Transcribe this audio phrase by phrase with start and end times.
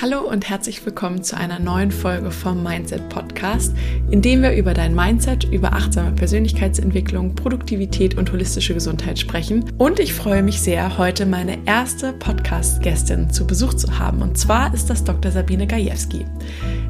[0.00, 3.74] Hallo und herzlich willkommen zu einer neuen Folge vom Mindset Podcast,
[4.12, 9.72] in dem wir über dein Mindset, über achtsame Persönlichkeitsentwicklung, Produktivität und holistische Gesundheit sprechen.
[9.76, 14.22] Und ich freue mich sehr, heute meine erste Podcast-Gästin zu Besuch zu haben.
[14.22, 15.32] Und zwar ist das Dr.
[15.32, 16.24] Sabine Gajewski.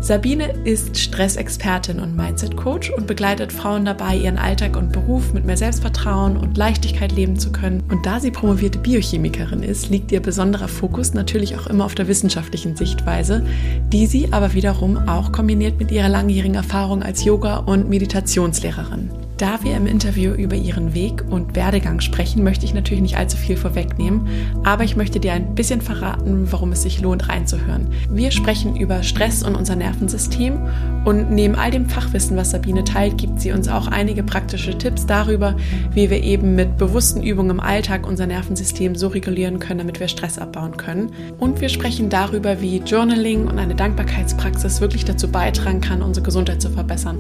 [0.01, 5.57] Sabine ist Stressexpertin und Mindset-Coach und begleitet Frauen dabei, ihren Alltag und Beruf mit mehr
[5.57, 7.83] Selbstvertrauen und Leichtigkeit leben zu können.
[7.91, 12.07] Und da sie promovierte Biochemikerin ist, liegt ihr besonderer Fokus natürlich auch immer auf der
[12.07, 13.45] wissenschaftlichen Sichtweise,
[13.93, 19.28] die sie aber wiederum auch kombiniert mit ihrer langjährigen Erfahrung als Yoga- und Meditationslehrerin.
[19.39, 23.37] Da wir im Interview über ihren Weg und Werdegang sprechen, möchte ich natürlich nicht allzu
[23.37, 24.27] viel vorwegnehmen,
[24.65, 27.87] aber ich möchte dir ein bisschen verraten, warum es sich lohnt reinzuhören.
[28.11, 30.59] Wir sprechen über Stress und unser Nervensystem
[31.05, 35.07] und neben all dem Fachwissen, was Sabine teilt, gibt sie uns auch einige praktische Tipps
[35.07, 35.55] darüber,
[35.93, 40.09] wie wir eben mit bewussten Übungen im Alltag unser Nervensystem so regulieren können, damit wir
[40.09, 41.13] Stress abbauen können.
[41.39, 46.61] Und wir sprechen darüber, wie Journaling und eine Dankbarkeitspraxis wirklich dazu beitragen kann, unsere Gesundheit
[46.61, 47.19] zu verbessern.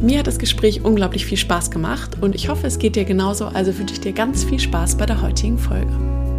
[0.00, 3.46] Mir hat das Gespräch unglaublich viel Spaß gemacht und ich hoffe, es geht dir genauso,
[3.46, 6.33] also wünsche ich dir ganz viel Spaß bei der heutigen Folge.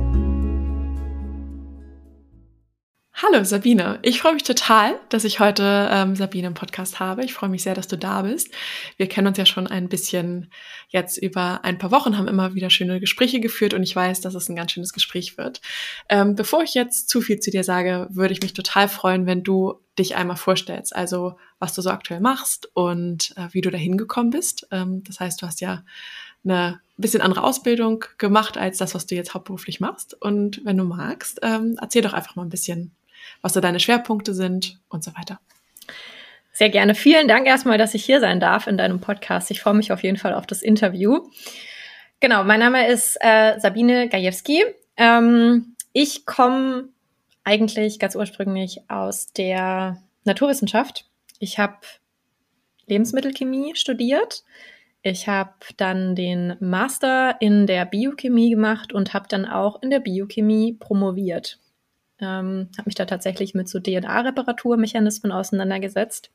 [3.18, 7.24] Hallo Sabine, ich freue mich total, dass ich heute ähm, Sabine im Podcast habe.
[7.24, 8.50] Ich freue mich sehr, dass du da bist.
[8.98, 10.52] Wir kennen uns ja schon ein bisschen
[10.90, 14.36] jetzt über ein paar Wochen, haben immer wieder schöne Gespräche geführt und ich weiß, dass
[14.36, 15.62] es ein ganz schönes Gespräch wird.
[16.10, 19.44] Ähm, bevor ich jetzt zu viel zu dir sage, würde ich mich total freuen, wenn
[19.44, 20.94] du dich einmal vorstellst.
[20.94, 24.68] Also was du so aktuell machst und äh, wie du da hingekommen bist.
[24.72, 25.86] Ähm, das heißt, du hast ja
[26.44, 30.22] eine bisschen andere Ausbildung gemacht als das, was du jetzt hauptberuflich machst.
[30.22, 32.94] Und wenn du magst, ähm, erzähl doch einfach mal ein bisschen
[33.42, 35.40] was da deine Schwerpunkte sind und so weiter.
[36.52, 36.96] Sehr gerne.
[36.96, 39.52] Vielen Dank erstmal, dass ich hier sein darf in deinem Podcast.
[39.52, 41.20] Ich freue mich auf jeden Fall auf das Interview.
[42.22, 44.64] Genau, mein Name ist äh, Sabine Gajewski.
[44.96, 46.90] Ähm, ich komme
[47.44, 51.06] eigentlich ganz ursprünglich aus der Naturwissenschaft.
[51.40, 51.78] Ich habe
[52.88, 54.44] Lebensmittelchemie studiert.
[55.02, 60.00] Ich habe dann den Master in der Biochemie gemacht und habe dann auch in der
[60.00, 61.60] Biochemie promoviert.
[62.20, 66.32] Ähm, habe mich da tatsächlich mit so DNA-Reparaturmechanismen auseinandergesetzt.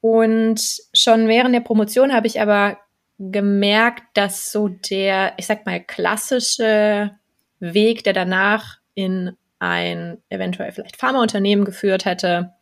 [0.00, 0.60] Und
[0.92, 2.78] schon während der Promotion habe ich aber
[3.18, 7.12] gemerkt, dass so der, ich sag mal, klassische
[7.58, 12.52] Weg, der danach in ein eventuell vielleicht Pharmaunternehmen geführt hätte,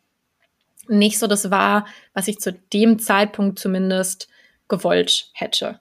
[0.87, 4.29] nicht so das war, was ich zu dem Zeitpunkt zumindest
[4.67, 5.79] gewollt hätte.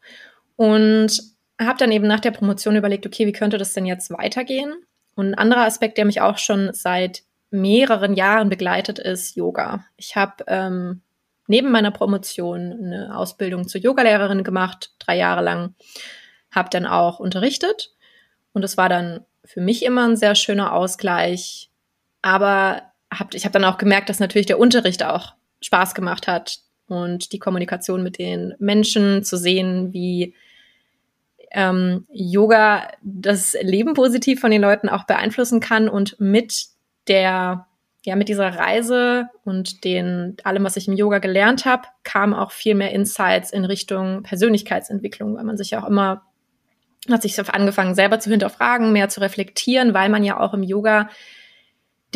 [0.56, 1.22] Und
[1.58, 4.74] habe dann eben nach der Promotion überlegt, okay, wie könnte das denn jetzt weitergehen?
[5.16, 9.84] Und ein anderer Aspekt, der mich auch schon seit mehreren Jahren begleitet, ist Yoga.
[9.96, 11.02] Ich habe ähm,
[11.48, 15.74] neben meiner Promotion eine Ausbildung zur Yogalehrerin gemacht, drei Jahre lang,
[16.54, 17.94] habe dann auch unterrichtet
[18.52, 21.70] und es war dann für mich immer ein sehr schöner Ausgleich.
[22.22, 26.58] Aber hab, ich habe dann auch gemerkt, dass natürlich der Unterricht auch Spaß gemacht hat
[26.88, 30.34] und die Kommunikation mit den Menschen zu sehen, wie
[31.56, 36.66] ähm, Yoga das Leben positiv von den Leuten auch beeinflussen kann und mit
[37.08, 37.66] der
[38.04, 42.52] ja mit dieser Reise und den allem, was ich im Yoga gelernt habe, kam auch
[42.52, 46.22] viel mehr Insights in Richtung Persönlichkeitsentwicklung, weil man sich ja auch immer
[47.10, 51.08] hat sich angefangen selber zu hinterfragen, mehr zu reflektieren, weil man ja auch im Yoga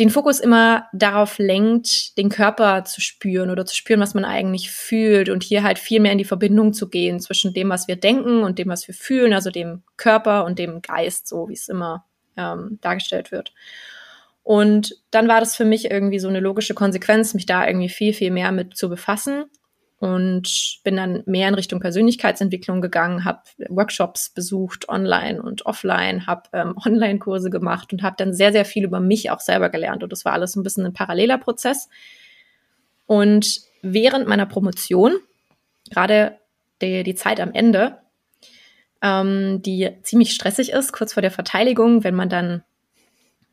[0.01, 4.71] den Fokus immer darauf lenkt, den Körper zu spüren oder zu spüren, was man eigentlich
[4.71, 7.97] fühlt und hier halt viel mehr in die Verbindung zu gehen zwischen dem, was wir
[7.97, 11.69] denken und dem, was wir fühlen, also dem Körper und dem Geist, so wie es
[11.69, 13.53] immer ähm, dargestellt wird.
[14.41, 18.13] Und dann war das für mich irgendwie so eine logische Konsequenz, mich da irgendwie viel,
[18.13, 19.45] viel mehr mit zu befassen
[20.01, 26.49] und bin dann mehr in Richtung Persönlichkeitsentwicklung gegangen, habe Workshops besucht, online und offline, habe
[26.53, 30.01] ähm, Online-Kurse gemacht und habe dann sehr, sehr viel über mich auch selber gelernt.
[30.01, 31.87] Und das war alles ein bisschen ein paralleler Prozess.
[33.05, 35.19] Und während meiner Promotion,
[35.91, 36.39] gerade
[36.81, 37.99] die, die Zeit am Ende,
[39.03, 42.63] ähm, die ziemlich stressig ist, kurz vor der Verteidigung, wenn man dann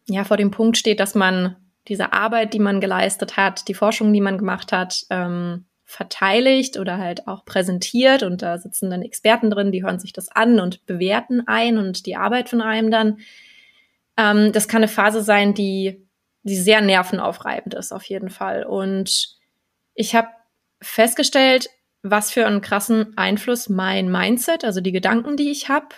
[0.06, 1.56] ja vor dem Punkt steht, dass man
[1.88, 6.98] diese Arbeit, die man geleistet hat, die Forschung, die man gemacht hat, ähm, verteiligt oder
[6.98, 10.84] halt auch präsentiert und da sitzen dann Experten drin, die hören sich das an und
[10.84, 13.20] bewerten ein und die Arbeit von einem dann.
[14.18, 16.06] Ähm, das kann eine Phase sein, die,
[16.42, 18.64] die sehr nervenaufreibend ist auf jeden Fall.
[18.64, 19.38] Und
[19.94, 20.28] ich habe
[20.82, 21.70] festgestellt,
[22.02, 25.88] was für einen krassen Einfluss mein Mindset, also die Gedanken, die ich habe,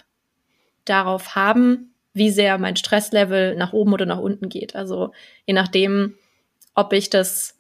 [0.85, 4.77] darauf haben, wie sehr mein Stresslevel nach oben oder nach unten geht.
[4.77, 5.11] Also
[5.47, 6.15] je nachdem,
[6.77, 7.60] ob ich das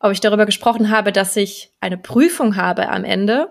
[0.00, 3.48] ob ich darüber gesprochen habe, dass ich eine Prüfung habe am Ende.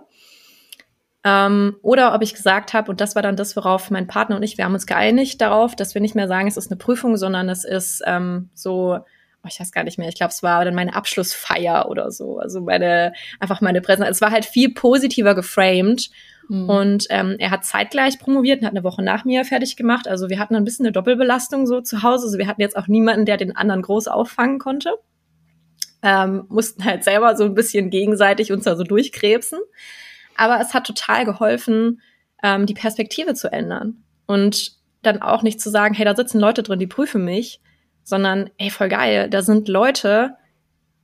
[1.24, 4.44] Ähm, oder ob ich gesagt habe, und das war dann das, worauf mein Partner und
[4.44, 7.18] ich, wir haben uns geeinigt darauf, dass wir nicht mehr sagen, es ist eine Prüfung,
[7.18, 9.00] sondern es ist ähm, so
[9.44, 12.40] oh, ich weiß gar nicht mehr, ich glaube, es war dann meine Abschlussfeier oder so.
[12.40, 14.12] Also meine, einfach meine Präsentation.
[14.12, 16.10] Es war halt viel positiver geframed.
[16.50, 16.69] Mhm.
[16.69, 20.07] Und ähm, er hat zeitgleich promoviert und hat eine Woche nach mir fertig gemacht.
[20.07, 22.25] Also wir hatten ein bisschen eine Doppelbelastung so zu Hause.
[22.25, 24.96] Also wir hatten jetzt auch niemanden, der den anderen groß auffangen konnte.
[26.01, 29.60] Ähm, mussten halt selber so ein bisschen gegenseitig uns da so durchkrebsen.
[30.36, 32.01] Aber es hat total geholfen,
[32.42, 34.04] ähm, die Perspektive zu ändern.
[34.25, 37.62] Und dann auch nicht zu sagen, hey, da sitzen Leute drin, die prüfen mich,
[38.04, 40.36] sondern, ey, voll geil, da sind Leute,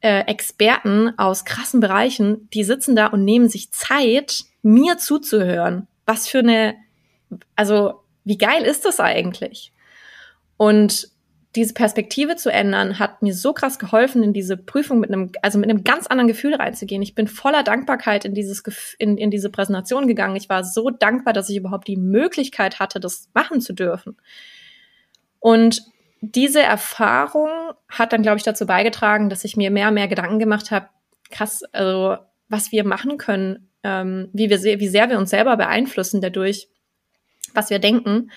[0.02, 5.88] äh, Experten aus krassen Bereichen, die sitzen da und nehmen sich Zeit, mir zuzuhören.
[6.06, 6.76] Was für eine,
[7.56, 9.72] also, wie geil ist das eigentlich?
[10.58, 11.10] Und
[11.56, 15.58] diese Perspektive zu ändern, hat mir so krass geholfen, in diese Prüfung mit einem, also
[15.58, 17.02] mit einem ganz anderen Gefühl reinzugehen.
[17.02, 18.64] Ich bin voller Dankbarkeit in dieses,
[19.00, 20.36] in, in diese Präsentation gegangen.
[20.36, 24.18] Ich war so dankbar, dass ich überhaupt die Möglichkeit hatte, das machen zu dürfen.
[25.40, 25.84] Und
[26.22, 27.50] diese Erfahrung
[27.88, 30.90] hat dann, glaube ich, dazu beigetragen, dass ich mir mehr und mehr Gedanken gemacht habe,
[31.30, 32.18] krass, also
[32.50, 36.68] was wir machen können, ähm, wie, wir, wie sehr wir uns selber beeinflussen dadurch,
[37.54, 38.32] was wir denken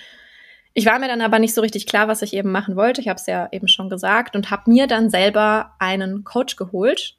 [0.78, 3.00] ich war mir dann aber nicht so richtig klar, was ich eben machen wollte.
[3.00, 7.16] Ich habe es ja eben schon gesagt und habe mir dann selber einen Coach geholt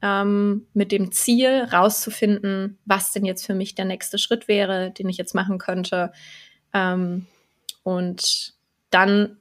[0.00, 5.06] ähm, mit dem Ziel, rauszufinden, was denn jetzt für mich der nächste Schritt wäre, den
[5.10, 6.12] ich jetzt machen könnte.
[6.72, 7.26] Ähm,
[7.82, 8.54] und
[8.88, 9.36] dann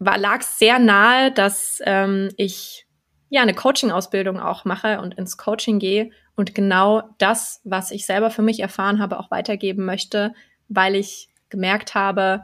[0.00, 2.88] lag es sehr nahe, dass ähm, ich
[3.28, 8.30] ja eine Coaching-Ausbildung auch mache und ins Coaching gehe und genau das, was ich selber
[8.32, 10.34] für mich erfahren habe, auch weitergeben möchte,
[10.68, 12.42] weil ich gemerkt habe,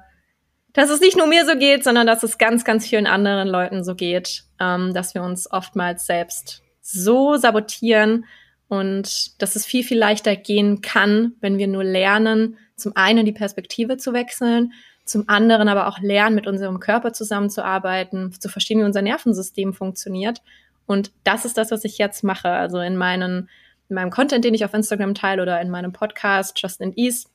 [0.75, 3.83] dass es nicht nur mir so geht, sondern dass es ganz, ganz vielen anderen Leuten
[3.83, 8.27] so geht, ähm, dass wir uns oftmals selbst so sabotieren
[8.69, 13.33] und dass es viel, viel leichter gehen kann, wenn wir nur lernen, zum einen die
[13.33, 14.73] Perspektive zu wechseln,
[15.05, 20.43] zum anderen aber auch lernen, mit unserem Körper zusammenzuarbeiten, zu verstehen, wie unser Nervensystem funktioniert.
[20.87, 22.49] Und das ist das, was ich jetzt mache.
[22.49, 23.49] Also in, meinen,
[23.89, 27.27] in meinem Content, den ich auf Instagram teile oder in meinem Podcast Just in Ease,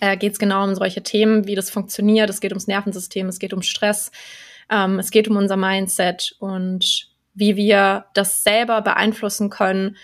[0.00, 2.30] äh, geht es genau um solche Themen, wie das funktioniert.
[2.30, 4.12] Es geht ums Nervensystem, es geht um Stress,
[4.70, 9.96] ähm, es geht um unser Mindset und wie wir das selber beeinflussen können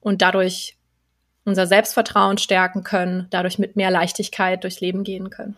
[0.00, 0.76] und dadurch
[1.44, 5.56] unser Selbstvertrauen stärken können, dadurch mit mehr Leichtigkeit durchs Leben gehen können.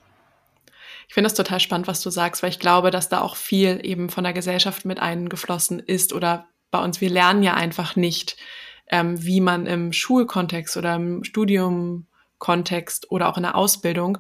[1.09, 3.81] Ich finde das total spannend, was du sagst, weil ich glaube, dass da auch viel
[3.83, 8.37] eben von der Gesellschaft mit eingeflossen ist oder bei uns, wir lernen ja einfach nicht,
[8.89, 12.07] ähm, wie man im Schulkontext oder im Studium
[12.41, 14.19] Kontext oder auch in der Ausbildung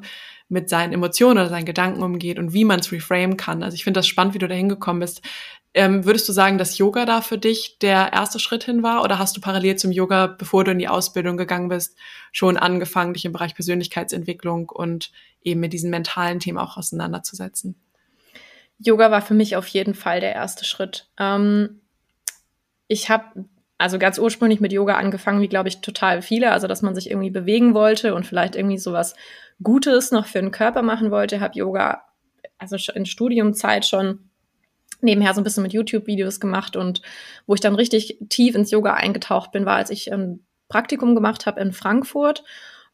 [0.48, 3.64] mit seinen Emotionen oder seinen Gedanken umgeht und wie man es reframe kann.
[3.64, 5.22] Also ich finde das spannend, wie du da hingekommen bist.
[5.72, 9.20] Ähm, würdest du sagen, dass Yoga da für dich der erste Schritt hin war oder
[9.20, 11.96] hast du parallel zum Yoga, bevor du in die Ausbildung gegangen bist,
[12.32, 15.12] schon angefangen, dich im Bereich Persönlichkeitsentwicklung und
[15.42, 17.76] eben mit diesen mentalen Themen auch auseinanderzusetzen?
[18.78, 21.08] Yoga war für mich auf jeden Fall der erste Schritt.
[21.18, 21.80] Ähm,
[22.88, 23.44] ich habe
[23.80, 27.10] also ganz ursprünglich mit Yoga angefangen, wie glaube ich total viele, also dass man sich
[27.10, 29.14] irgendwie bewegen wollte und vielleicht irgendwie sowas
[29.62, 32.02] Gutes noch für den Körper machen wollte, habe Yoga
[32.58, 34.30] also in Studiumzeit schon
[35.00, 36.76] nebenher so ein bisschen mit YouTube-Videos gemacht.
[36.76, 37.00] Und
[37.46, 41.46] wo ich dann richtig tief ins Yoga eingetaucht bin, war, als ich ein Praktikum gemacht
[41.46, 42.44] habe in Frankfurt.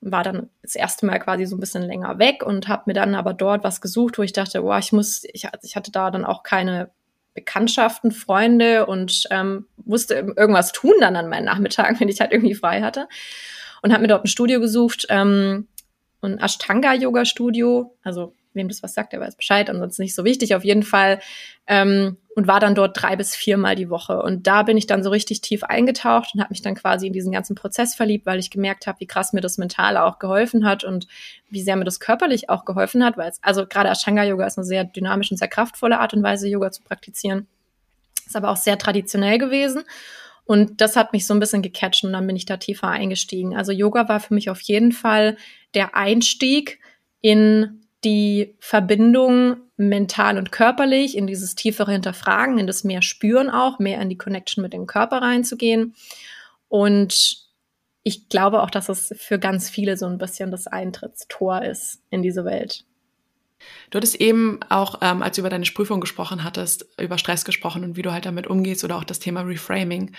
[0.00, 3.16] War dann das erste Mal quasi so ein bisschen länger weg und habe mir dann
[3.16, 6.24] aber dort was gesucht, wo ich dachte, boah, ich muss, ich, ich hatte da dann
[6.24, 6.90] auch keine
[7.36, 12.54] Bekanntschaften, Freunde und ähm, musste irgendwas tun dann an meinen Nachmittagen, wenn ich halt irgendwie
[12.54, 13.08] frei hatte.
[13.82, 15.68] Und habe mir dort ein Studio gesucht, ähm,
[16.22, 17.96] ein Ashtanga-Yoga-Studio.
[18.02, 20.54] Also wem das was sagt, der weiß Bescheid, ansonsten nicht so wichtig.
[20.54, 21.20] Auf jeden Fall
[21.66, 24.20] ähm, und war dann dort drei bis viermal die Woche.
[24.20, 27.12] Und da bin ich dann so richtig tief eingetaucht und habe mich dann quasi in
[27.12, 30.66] diesen ganzen Prozess verliebt, weil ich gemerkt habe, wie krass mir das mental auch geholfen
[30.66, 31.08] hat und
[31.48, 34.66] wie sehr mir das körperlich auch geholfen hat, weil es, also gerade Ashtanga-Yoga ist eine
[34.66, 37.46] sehr dynamische und sehr kraftvolle Art und Weise, Yoga zu praktizieren.
[38.26, 39.84] Ist aber auch sehr traditionell gewesen.
[40.44, 43.56] Und das hat mich so ein bisschen gecatcht und dann bin ich da tiefer eingestiegen.
[43.56, 45.36] Also Yoga war für mich auf jeden Fall
[45.74, 46.80] der Einstieg
[47.20, 53.78] in die Verbindung mental und körperlich, in dieses tiefere Hinterfragen, in das mehr Spüren auch,
[53.78, 55.94] mehr in die Connection mit dem Körper reinzugehen.
[56.68, 57.46] Und
[58.02, 62.22] ich glaube auch, dass es für ganz viele so ein bisschen das Eintrittstor ist in
[62.22, 62.84] diese Welt.
[63.90, 67.84] Du hattest eben auch, ähm, als du über deine Prüfung gesprochen hattest, über Stress gesprochen
[67.84, 70.14] und wie du halt damit umgehst oder auch das Thema Reframing.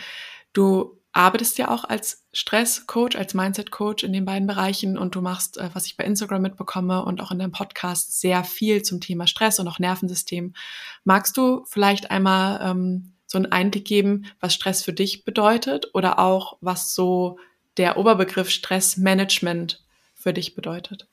[0.54, 5.58] Du arbeitest ja auch als Stresscoach, als Mindset-Coach in den beiden Bereichen und du machst,
[5.58, 9.26] äh, was ich bei Instagram mitbekomme und auch in deinem Podcast, sehr viel zum Thema
[9.26, 10.54] Stress und auch Nervensystem.
[11.04, 16.20] Magst du vielleicht einmal ähm, so einen Einblick geben, was Stress für dich bedeutet oder
[16.20, 17.40] auch was so
[17.78, 19.84] der Oberbegriff Stressmanagement
[20.14, 21.08] für dich bedeutet?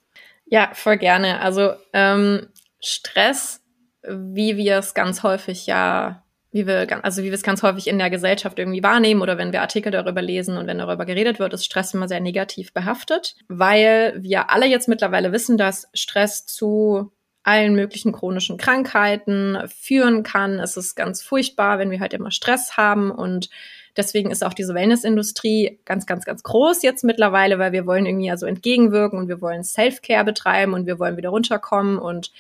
[0.44, 1.40] Ja, voll gerne.
[1.40, 2.48] Also ähm,
[2.80, 3.62] Stress,
[4.02, 6.23] wie wir es ganz häufig ja
[6.54, 9.52] wie wir, also wie wir es ganz häufig in der Gesellschaft irgendwie wahrnehmen oder wenn
[9.52, 13.34] wir Artikel darüber lesen und wenn darüber geredet wird, ist Stress immer sehr negativ behaftet,
[13.48, 17.10] weil wir alle jetzt mittlerweile wissen, dass Stress zu
[17.42, 20.60] allen möglichen chronischen Krankheiten führen kann.
[20.60, 23.50] Es ist ganz furchtbar, wenn wir halt immer Stress haben und
[23.96, 28.30] deswegen ist auch diese Wellnessindustrie ganz, ganz, ganz groß jetzt mittlerweile, weil wir wollen irgendwie
[28.30, 32.30] also entgegenwirken und wir wollen Self-Care betreiben und wir wollen wieder runterkommen und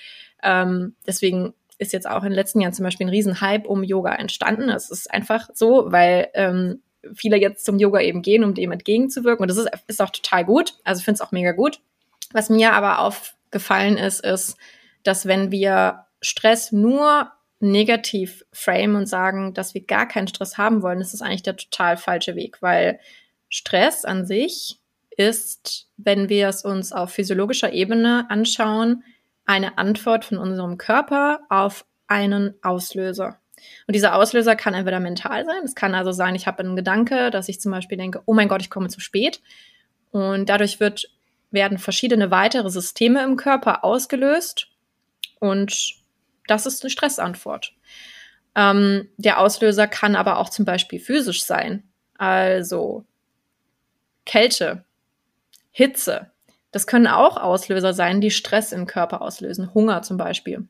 [0.44, 4.14] ähm, deswegen ist jetzt auch in den letzten Jahren zum Beispiel ein Riesenhype um Yoga
[4.14, 4.68] entstanden.
[4.68, 6.82] Es ist einfach so, weil ähm,
[7.14, 9.42] viele jetzt zum Yoga eben gehen, um dem entgegenzuwirken.
[9.42, 10.74] Und das ist, ist auch total gut.
[10.84, 11.80] Also ich finde es auch mega gut.
[12.32, 14.56] Was mir aber aufgefallen ist, ist,
[15.02, 20.82] dass wenn wir Stress nur negativ frame und sagen, dass wir gar keinen Stress haben
[20.82, 22.98] wollen, ist das eigentlich der total falsche Weg, weil
[23.48, 24.78] Stress an sich
[25.16, 29.04] ist, wenn wir es uns auf physiologischer Ebene anschauen,
[29.46, 33.38] eine Antwort von unserem Körper auf einen Auslöser.
[33.86, 37.30] Und dieser Auslöser kann entweder mental sein, es kann also sein, ich habe einen Gedanke,
[37.30, 39.40] dass ich zum Beispiel denke, oh mein Gott, ich komme zu spät.
[40.10, 41.10] Und dadurch wird,
[41.50, 44.68] werden verschiedene weitere Systeme im Körper ausgelöst.
[45.40, 45.94] Und
[46.46, 47.72] das ist eine Stressantwort.
[48.54, 51.82] Ähm, der Auslöser kann aber auch zum Beispiel physisch sein.
[52.16, 53.04] Also
[54.24, 54.84] Kälte,
[55.70, 56.30] Hitze,
[56.74, 60.66] das können auch Auslöser sein, die Stress im Körper auslösen, Hunger zum Beispiel.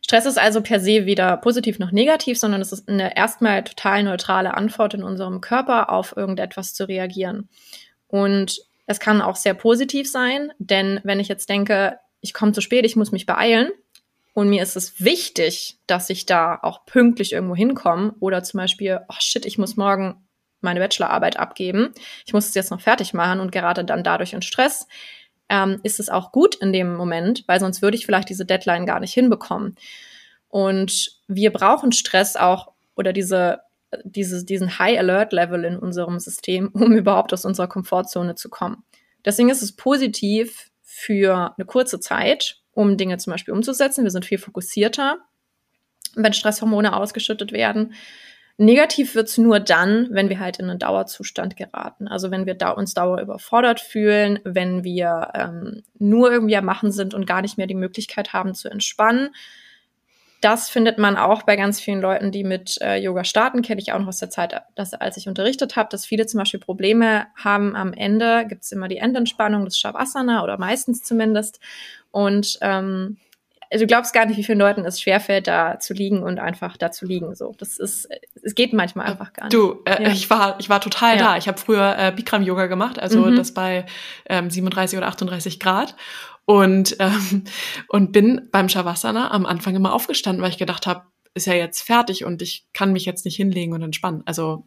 [0.00, 4.04] Stress ist also per se weder positiv noch negativ, sondern es ist eine erstmal total
[4.04, 7.48] neutrale Antwort in unserem Körper auf irgendetwas zu reagieren.
[8.06, 12.60] Und es kann auch sehr positiv sein, denn wenn ich jetzt denke, ich komme zu
[12.60, 13.72] spät, ich muss mich beeilen
[14.34, 19.00] und mir ist es wichtig, dass ich da auch pünktlich irgendwo hinkomme oder zum Beispiel,
[19.08, 20.23] oh shit, ich muss morgen
[20.64, 21.92] meine Bachelorarbeit abgeben.
[22.26, 24.86] Ich muss es jetzt noch fertig machen und gerade dann dadurch in Stress.
[25.50, 28.86] Ähm, ist es auch gut in dem Moment, weil sonst würde ich vielleicht diese Deadline
[28.86, 29.76] gar nicht hinbekommen.
[30.48, 33.60] Und wir brauchen Stress auch oder diese,
[34.04, 38.84] diese, diesen High Alert Level in unserem System, um überhaupt aus unserer Komfortzone zu kommen.
[39.24, 44.04] Deswegen ist es positiv für eine kurze Zeit, um Dinge zum Beispiel umzusetzen.
[44.04, 45.18] Wir sind viel fokussierter,
[46.14, 47.94] wenn Stresshormone ausgeschüttet werden.
[48.56, 52.06] Negativ wird's nur dann, wenn wir halt in einen Dauerzustand geraten.
[52.06, 56.92] Also wenn wir da uns dauer überfordert fühlen, wenn wir ähm, nur irgendwie am Machen
[56.92, 59.30] sind und gar nicht mehr die Möglichkeit haben zu entspannen.
[60.40, 63.62] Das findet man auch bei ganz vielen Leuten, die mit äh, Yoga starten.
[63.62, 66.38] Kenne ich auch noch aus der Zeit, dass, als ich unterrichtet habe, dass viele zum
[66.38, 68.46] Beispiel Probleme haben am Ende.
[68.46, 71.58] Gibt's immer die Endentspannung des Shavasana oder meistens zumindest.
[72.12, 73.16] Und ähm,
[73.78, 76.90] du glaubst gar nicht, wie vielen Leuten es schwerfällt, da zu liegen und einfach da
[76.90, 77.34] zu liegen.
[77.34, 78.08] So, das ist,
[78.42, 79.54] es geht manchmal einfach gar nicht.
[79.54, 80.10] Du, äh, ja.
[80.10, 81.22] ich war, ich war total ja.
[81.22, 81.36] da.
[81.36, 83.36] Ich habe früher äh, Bikram Yoga gemacht, also mhm.
[83.36, 83.86] das bei
[84.28, 85.94] ähm, 37 oder 38 Grad
[86.44, 87.44] und ähm,
[87.88, 91.04] und bin beim Shavasana am Anfang immer aufgestanden, weil ich gedacht habe,
[91.34, 94.22] ist ja jetzt fertig und ich kann mich jetzt nicht hinlegen und entspannen.
[94.24, 94.64] Also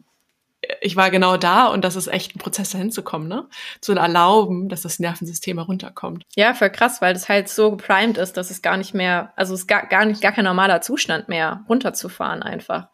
[0.80, 3.46] ich war genau da und das ist echt ein Prozess, dahin zu kommen, ne?
[3.80, 6.24] Zu erlauben, dass das Nervensystem herunterkommt.
[6.36, 9.54] Ja, voll krass, weil das halt so geprimed ist, dass es gar nicht mehr, also
[9.54, 12.88] es ist gar, gar nicht, gar kein normaler Zustand mehr, runterzufahren einfach.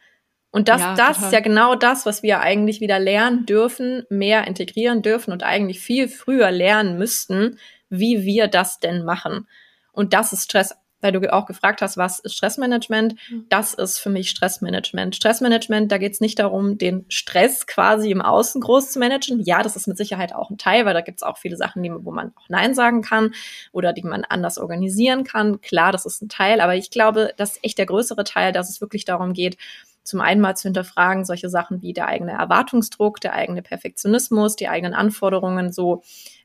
[0.51, 4.47] Und das, ja, das ist ja genau das, was wir eigentlich wieder lernen dürfen, mehr
[4.47, 9.49] integrieren dürfen und eigentlich viel früher lernen müssten, wie wir das denn machen.
[9.91, 13.15] Und das ist Stress weil du auch gefragt hast, was ist Stressmanagement?
[13.31, 13.47] Mhm.
[13.49, 15.15] Das ist für mich Stressmanagement.
[15.15, 19.41] Stressmanagement, da geht es nicht darum, den Stress quasi im Außen groß zu managen.
[19.41, 21.83] Ja, das ist mit Sicherheit auch ein Teil, weil da gibt es auch viele Sachen,
[21.83, 23.35] die, wo man auch Nein sagen kann
[23.71, 25.61] oder die man anders organisieren kann.
[25.61, 28.71] Klar, das ist ein Teil, aber ich glaube, das ist echt der größere Teil, dass
[28.71, 29.59] es wirklich darum geht,
[30.05, 34.69] zum einen mal zu hinterfragen, solche Sachen wie der eigene Erwartungsdruck, der eigene Perfektionismus, die
[34.69, 36.03] eigenen Anforderungen, so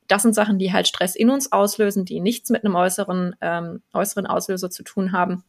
[0.10, 3.82] das sind Sachen, die halt Stress in uns auslösen, die nichts mit einem äußeren, ähm,
[3.94, 5.44] äußeren Auslöser zu tun haben.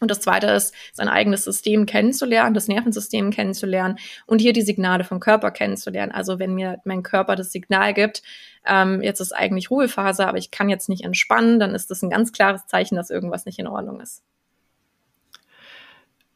[0.00, 5.04] Und das zweite ist, sein eigenes System kennenzulernen, das Nervensystem kennenzulernen und hier die Signale
[5.04, 6.10] vom Körper kennenzulernen.
[6.10, 8.24] Also wenn mir mein Körper das Signal gibt,
[8.66, 12.10] ähm, jetzt ist eigentlich Ruhephase, aber ich kann jetzt nicht entspannen, dann ist das ein
[12.10, 14.24] ganz klares Zeichen, dass irgendwas nicht in Ordnung ist.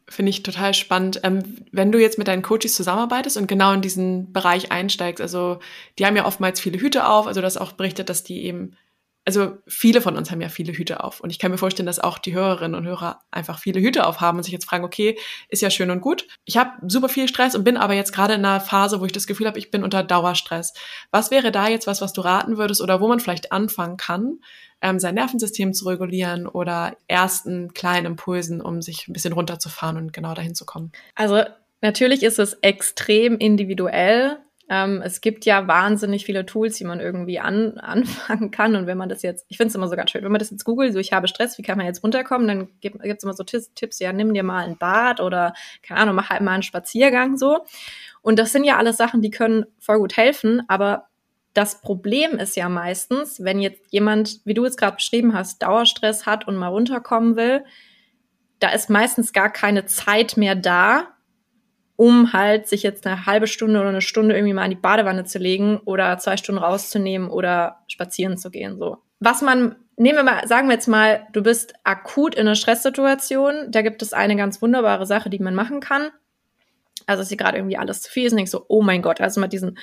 [0.09, 1.21] Finde ich total spannend.
[1.25, 5.59] Ähm, wenn du jetzt mit deinen Coaches zusammenarbeitest und genau in diesen Bereich einsteigst, also
[5.99, 8.77] die haben ja oftmals viele Hüte auf, also das auch berichtet, dass die eben,
[9.27, 11.21] also viele von uns haben ja viele Hüte auf.
[11.21, 14.21] Und ich kann mir vorstellen, dass auch die Hörerinnen und Hörer einfach viele Hüte auf
[14.21, 15.19] haben und sich jetzt fragen, okay,
[15.49, 16.29] ist ja schön und gut.
[16.45, 19.11] Ich habe super viel Stress und bin aber jetzt gerade in einer Phase, wo ich
[19.11, 20.75] das Gefühl habe, ich bin unter Dauerstress.
[21.11, 24.39] Was wäre da jetzt was, was du raten würdest oder wo man vielleicht anfangen kann,
[24.81, 30.13] ähm, sein Nervensystem zu regulieren oder ersten kleinen Impulsen, um sich ein bisschen runterzufahren und
[30.13, 30.93] genau dahin zu kommen?
[31.17, 31.43] Also
[31.81, 37.39] natürlich ist es extrem individuell, Ähm, es gibt ja wahnsinnig viele Tools, die man irgendwie
[37.39, 38.75] an, anfangen kann.
[38.75, 40.51] Und wenn man das jetzt, ich finde es immer so ganz schön, wenn man das
[40.51, 43.35] jetzt googelt, so ich habe Stress, wie kann man jetzt runterkommen, dann gibt es immer
[43.35, 46.63] so Tipps, ja, nimm dir mal ein Bad oder, keine Ahnung, mach halt mal einen
[46.63, 47.65] Spaziergang so.
[48.23, 51.09] Und das sind ja alles Sachen, die können voll gut helfen, aber
[51.55, 56.27] das Problem ist ja meistens, wenn jetzt jemand, wie du es gerade beschrieben hast, Dauerstress
[56.27, 57.65] hat und mal runterkommen will,
[58.59, 61.16] da ist meistens gar keine Zeit mehr da,
[61.97, 65.25] um halt sich jetzt eine halbe Stunde oder eine Stunde irgendwie mal in die Badewanne
[65.25, 68.99] zu legen oder zwei Stunden rauszunehmen oder spazieren zu gehen, so.
[69.19, 73.71] Was man, nehmen wir mal, sagen wir jetzt mal, du bist akut in einer Stresssituation,
[73.71, 76.11] da gibt es eine ganz wunderbare Sache, die man machen kann.
[77.07, 79.21] Also, dass dir gerade irgendwie alles zu viel ist und denkst so, oh mein Gott,
[79.21, 79.79] also mal diesen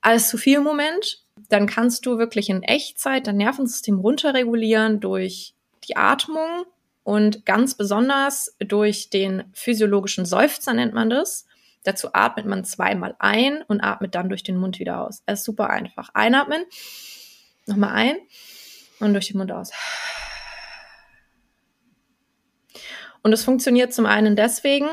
[0.00, 1.24] alles zu viel Moment.
[1.48, 5.54] Dann kannst du wirklich in Echtzeit dein Nervensystem runterregulieren durch
[5.88, 6.64] die Atmung,
[7.08, 11.46] und ganz besonders durch den physiologischen Seufzer nennt man das.
[11.84, 15.22] Dazu atmet man zweimal ein und atmet dann durch den Mund wieder aus.
[15.24, 16.10] Es ist super einfach.
[16.12, 16.66] Einatmen,
[17.64, 18.16] nochmal ein
[19.00, 19.70] und durch den Mund aus.
[23.22, 24.90] Und es funktioniert zum einen deswegen,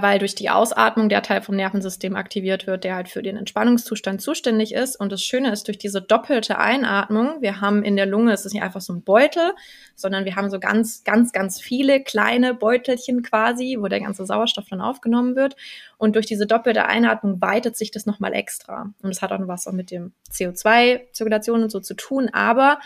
[0.00, 4.22] weil durch die Ausatmung der Teil vom Nervensystem aktiviert wird, der halt für den Entspannungszustand
[4.22, 4.94] zuständig ist.
[4.94, 8.52] Und das Schöne ist, durch diese doppelte Einatmung, wir haben in der Lunge, es ist
[8.52, 9.54] nicht einfach so ein Beutel,
[9.96, 14.66] sondern wir haben so ganz, ganz, ganz viele kleine Beutelchen quasi, wo der ganze Sauerstoff
[14.70, 15.56] dann aufgenommen wird.
[15.96, 18.94] Und durch diese doppelte Einatmung weitet sich das nochmal extra.
[19.02, 22.30] Und es hat auch was auch mit dem CO2-Zirkulation und so zu tun.
[22.32, 22.78] Aber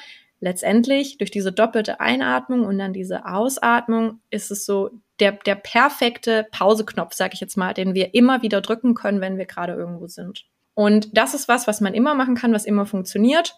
[0.43, 6.47] letztendlich durch diese doppelte Einatmung und dann diese Ausatmung ist es so der, der perfekte
[6.51, 10.09] Pauseknopf, sage ich jetzt mal, den wir immer wieder drücken können, wenn wir gerade irgendwo
[10.09, 10.45] sind.
[10.75, 13.55] Und das ist was, was man immer machen kann, was immer funktioniert.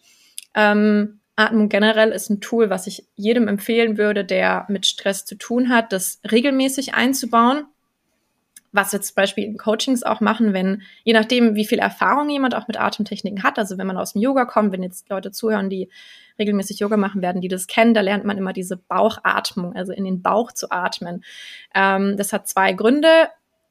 [0.54, 5.36] Ähm, Atmung generell ist ein Tool, was ich jedem empfehlen würde, der mit Stress zu
[5.36, 7.64] tun hat, das regelmäßig einzubauen
[8.74, 12.56] was wir zum Beispiel in Coachings auch machen, wenn, je nachdem, wie viel Erfahrung jemand
[12.56, 15.70] auch mit Atemtechniken hat, also wenn man aus dem Yoga kommt, wenn jetzt Leute zuhören,
[15.70, 15.88] die
[16.40, 20.04] regelmäßig Yoga machen, werden die das kennen, da lernt man immer diese Bauchatmung, also in
[20.04, 21.24] den Bauch zu atmen.
[21.72, 23.28] Ähm, das hat zwei Gründe.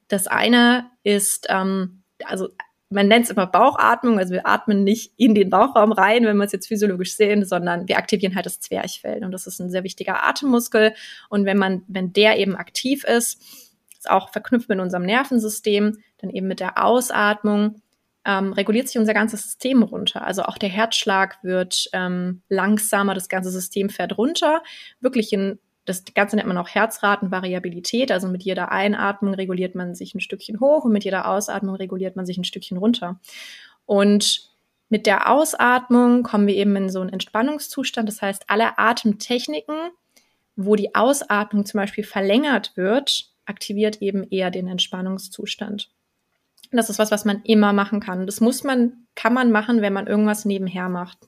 [0.08, 2.48] Das eine ist, ähm, also
[2.88, 6.44] man nennt es immer Bauchatmung, also wir atmen nicht in den Bauchraum rein, wenn wir
[6.44, 9.84] es jetzt physiologisch sehen, sondern wir aktivieren halt das Zwerchfell und das ist ein sehr
[9.84, 10.94] wichtiger Atemmuskel
[11.28, 13.42] und wenn man, wenn der eben aktiv ist,
[14.10, 17.82] auch verknüpft mit unserem Nervensystem, dann eben mit der Ausatmung,
[18.24, 20.24] ähm, reguliert sich unser ganzes System runter.
[20.24, 24.62] Also auch der Herzschlag wird ähm, langsamer, das ganze System fährt runter.
[25.00, 28.10] Wirklich in, das Ganze nennt man auch Herzratenvariabilität.
[28.10, 32.16] Also mit jeder Einatmung reguliert man sich ein Stückchen hoch und mit jeder Ausatmung reguliert
[32.16, 33.20] man sich ein Stückchen runter.
[33.84, 34.50] Und
[34.88, 38.08] mit der Ausatmung kommen wir eben in so einen Entspannungszustand.
[38.08, 39.90] Das heißt, alle Atemtechniken,
[40.56, 45.90] wo die Ausatmung zum Beispiel verlängert wird, aktiviert eben eher den Entspannungszustand.
[46.72, 48.26] Das ist was, was man immer machen kann.
[48.26, 51.18] Das muss man, kann man machen, wenn man irgendwas nebenher macht.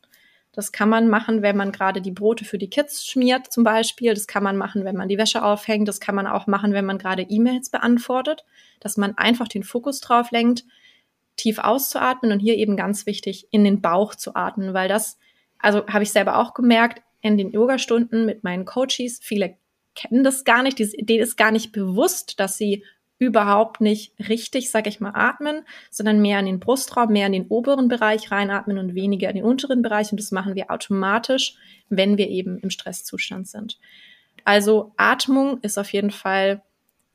[0.52, 4.14] Das kann man machen, wenn man gerade die Brote für die Kids schmiert, zum Beispiel.
[4.14, 5.86] Das kann man machen, wenn man die Wäsche aufhängt.
[5.86, 8.44] Das kann man auch machen, wenn man gerade E-Mails beantwortet.
[8.80, 10.64] Dass man einfach den Fokus drauf lenkt,
[11.36, 15.18] tief auszuatmen und hier eben ganz wichtig, in den Bauch zu atmen, weil das,
[15.58, 19.56] also habe ich selber auch gemerkt, in den Yogastunden mit meinen Coaches, viele
[19.96, 22.84] kennen das gar nicht, denen ist gar nicht bewusst, dass sie
[23.18, 27.46] überhaupt nicht richtig, sag ich mal, atmen, sondern mehr in den Brustraum, mehr in den
[27.48, 30.10] oberen Bereich reinatmen und weniger in den unteren Bereich.
[30.10, 31.54] Und das machen wir automatisch,
[31.88, 33.78] wenn wir eben im Stresszustand sind.
[34.44, 36.62] Also Atmung ist auf jeden Fall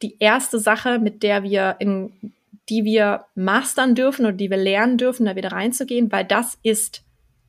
[0.01, 2.33] die erste Sache, mit der wir in,
[2.67, 7.03] die wir mastern dürfen oder die wir lernen dürfen, da wieder reinzugehen, weil das ist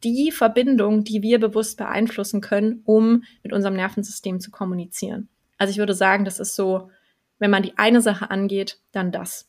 [0.05, 5.29] die Verbindung, die wir bewusst beeinflussen können, um mit unserem Nervensystem zu kommunizieren.
[5.59, 6.91] Also ich würde sagen, das ist so,
[7.38, 9.49] wenn man die eine Sache angeht, dann das.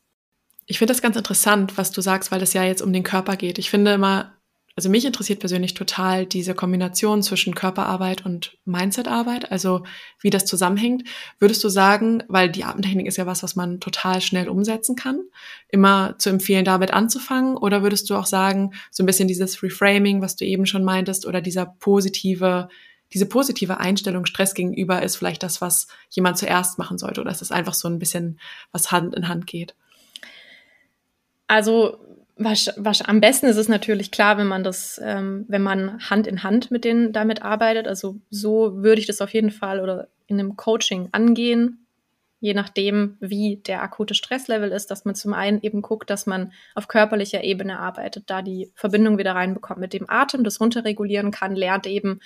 [0.65, 3.35] Ich finde das ganz interessant, was du sagst, weil das ja jetzt um den Körper
[3.35, 3.57] geht.
[3.57, 4.33] Ich finde immer,
[4.75, 9.83] also mich interessiert persönlich total diese Kombination zwischen Körperarbeit und Mindsetarbeit, also
[10.19, 11.07] wie das zusammenhängt.
[11.37, 15.21] Würdest du sagen, weil die Atemtechnik ist ja was, was man total schnell umsetzen kann,
[15.67, 17.55] immer zu empfehlen, damit anzufangen?
[17.55, 21.27] Oder würdest du auch sagen, so ein bisschen dieses Reframing, was du eben schon meintest,
[21.27, 22.67] oder dieser positive,
[23.13, 27.21] diese positive Einstellung Stress gegenüber ist vielleicht das, was jemand zuerst machen sollte?
[27.21, 28.39] Oder ist es einfach so ein bisschen,
[28.71, 29.75] was Hand in Hand geht?
[31.45, 31.99] Also
[32.35, 36.25] was, was, am besten ist es natürlich klar, wenn man das, ähm, wenn man Hand
[36.27, 37.87] in Hand mit denen damit arbeitet.
[37.87, 41.85] Also so würde ich das auf jeden Fall oder in einem Coaching angehen,
[42.39, 46.51] je nachdem, wie der akute Stresslevel ist, dass man zum einen eben guckt, dass man
[46.75, 51.55] auf körperlicher Ebene arbeitet, da die Verbindung wieder reinbekommt mit dem Atem, das runterregulieren kann,
[51.55, 52.19] lernt eben,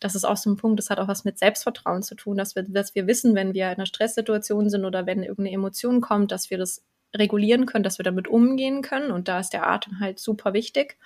[0.00, 2.56] das ist auch so ein Punkt, das hat auch was mit Selbstvertrauen zu tun, dass
[2.56, 6.32] wir, dass wir wissen, wenn wir in einer Stresssituation sind oder wenn irgendeine Emotion kommt,
[6.32, 6.82] dass wir das
[7.14, 9.10] regulieren können, dass wir damit umgehen können.
[9.10, 10.96] Und da ist der Atem halt super wichtig.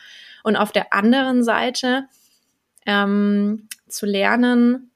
[0.43, 2.05] Und auf der anderen Seite
[2.87, 4.91] ähm, zu lernen,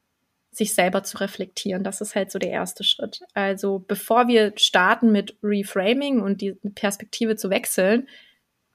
[0.52, 1.82] sich selber zu reflektieren.
[1.82, 3.22] Das ist halt so der erste Schritt.
[3.32, 8.06] Also bevor wir starten mit Reframing und die Perspektive zu wechseln,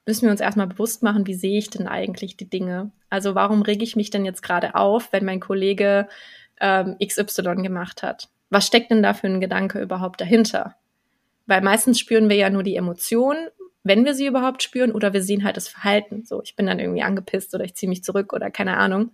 [0.04, 2.90] müssen wir uns erstmal bewusst machen, wie sehe ich denn eigentlich die Dinge?
[3.10, 6.08] Also warum rege ich mich denn jetzt gerade auf, wenn mein Kollege
[6.60, 8.28] ähm, XY gemacht hat?
[8.50, 10.74] Was steckt denn da für ein Gedanke überhaupt dahinter?
[11.48, 13.48] Weil meistens spüren wir ja nur die Emotionen,
[13.82, 16.24] wenn wir sie überhaupt spüren, oder wir sehen halt das Verhalten.
[16.26, 19.12] So, ich bin dann irgendwie angepisst oder ich ziehe mich zurück oder keine Ahnung.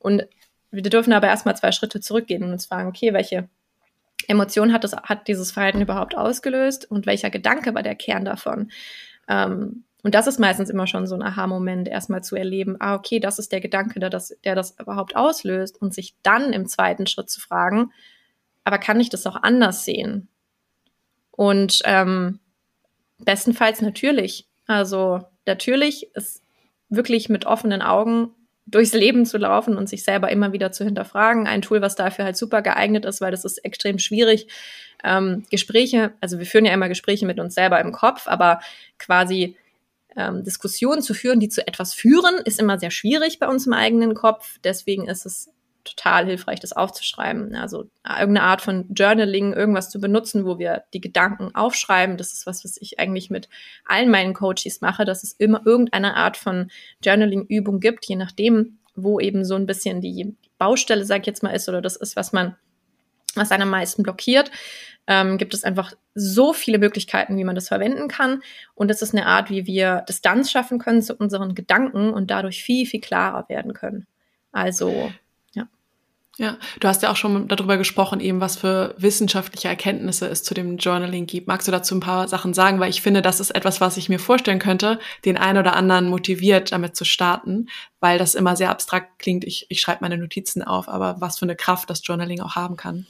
[0.00, 0.26] Und
[0.72, 3.48] wir dürfen aber erstmal zwei Schritte zurückgehen und uns fragen, okay, welche
[4.26, 8.72] Emotion hat, das, hat dieses Verhalten überhaupt ausgelöst und welcher Gedanke war der Kern davon?
[9.28, 13.20] Ähm, und das ist meistens immer schon so ein Aha-Moment, erstmal zu erleben, ah, okay,
[13.20, 17.06] das ist der Gedanke, der das, der das überhaupt auslöst und sich dann im zweiten
[17.06, 17.92] Schritt zu fragen,
[18.64, 20.28] aber kann ich das auch anders sehen?
[21.36, 22.40] Und ähm,
[23.18, 24.46] bestenfalls natürlich.
[24.66, 26.42] Also natürlich ist
[26.88, 28.30] wirklich mit offenen Augen
[28.66, 31.46] durchs Leben zu laufen und sich selber immer wieder zu hinterfragen.
[31.46, 34.48] Ein Tool, was dafür halt super geeignet ist, weil das ist extrem schwierig.
[35.04, 38.60] Ähm, Gespräche, also wir führen ja immer Gespräche mit uns selber im Kopf, aber
[38.98, 39.56] quasi
[40.16, 43.72] ähm, Diskussionen zu führen, die zu etwas führen, ist immer sehr schwierig bei uns im
[43.72, 44.58] eigenen Kopf.
[44.64, 45.50] Deswegen ist es
[45.86, 47.54] total hilfreich, das aufzuschreiben.
[47.54, 52.16] Also irgendeine Art von Journaling, irgendwas zu benutzen, wo wir die Gedanken aufschreiben.
[52.16, 53.48] Das ist was, was ich eigentlich mit
[53.86, 56.70] allen meinen Coaches mache, dass es immer irgendeine Art von
[57.02, 61.50] Journaling-Übung gibt, je nachdem, wo eben so ein bisschen die Baustelle, sag ich jetzt mal,
[61.50, 62.56] ist oder das ist, was man,
[63.34, 64.50] was einen am meisten blockiert.
[65.08, 68.42] Ähm, gibt es einfach so viele Möglichkeiten, wie man das verwenden kann.
[68.74, 72.64] Und das ist eine Art, wie wir Distanz schaffen können zu unseren Gedanken und dadurch
[72.64, 74.08] viel, viel klarer werden können.
[74.50, 75.12] Also
[76.38, 80.52] ja, du hast ja auch schon darüber gesprochen, eben was für wissenschaftliche Erkenntnisse es zu
[80.52, 81.48] dem Journaling gibt.
[81.48, 82.78] Magst du dazu ein paar Sachen sagen?
[82.78, 86.10] Weil ich finde, das ist etwas, was ich mir vorstellen könnte, den einen oder anderen
[86.10, 87.68] motiviert, damit zu starten,
[88.00, 89.44] weil das immer sehr abstrakt klingt.
[89.44, 92.76] Ich, ich schreibe meine Notizen auf, aber was für eine Kraft das Journaling auch haben
[92.76, 93.06] kann.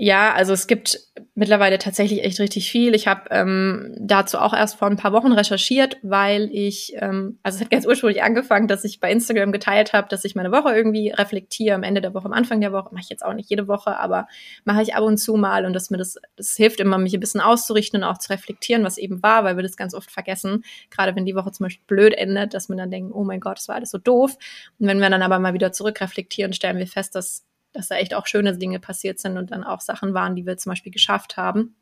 [0.00, 1.00] Ja, also es gibt
[1.34, 2.94] mittlerweile tatsächlich echt richtig viel.
[2.94, 7.56] Ich habe ähm, dazu auch erst vor ein paar Wochen recherchiert, weil ich, ähm, also
[7.56, 10.72] es hat ganz ursprünglich angefangen, dass ich bei Instagram geteilt habe, dass ich meine Woche
[10.72, 12.90] irgendwie reflektiere, am Ende der Woche, am Anfang der Woche.
[12.92, 14.28] Mache ich jetzt auch nicht jede Woche, aber
[14.64, 17.20] mache ich ab und zu mal und dass mir das, das hilft immer, mich ein
[17.20, 20.62] bisschen auszurichten und auch zu reflektieren, was eben war, weil wir das ganz oft vergessen.
[20.90, 23.58] Gerade wenn die Woche zum Beispiel blöd endet, dass man dann denkt, oh mein Gott,
[23.58, 24.36] das war alles so doof.
[24.78, 27.47] Und wenn wir dann aber mal wieder zurückreflektieren, stellen wir fest, dass
[27.78, 30.56] dass da echt auch schöne Dinge passiert sind und dann auch Sachen waren, die wir
[30.56, 31.76] zum Beispiel geschafft haben.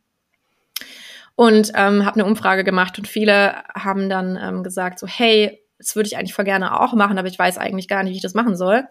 [1.34, 5.96] Und ähm, habe eine Umfrage gemacht und viele haben dann ähm, gesagt, so hey, das
[5.96, 8.22] würde ich eigentlich voll gerne auch machen, aber ich weiß eigentlich gar nicht, wie ich
[8.22, 8.84] das machen soll.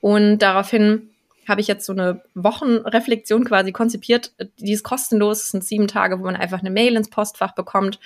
[0.00, 1.10] Und daraufhin
[1.48, 4.32] habe ich jetzt so eine Wochenreflexion quasi konzipiert.
[4.58, 5.42] Die ist kostenlos.
[5.42, 7.98] Es sind sieben Tage, wo man einfach eine Mail ins Postfach bekommt.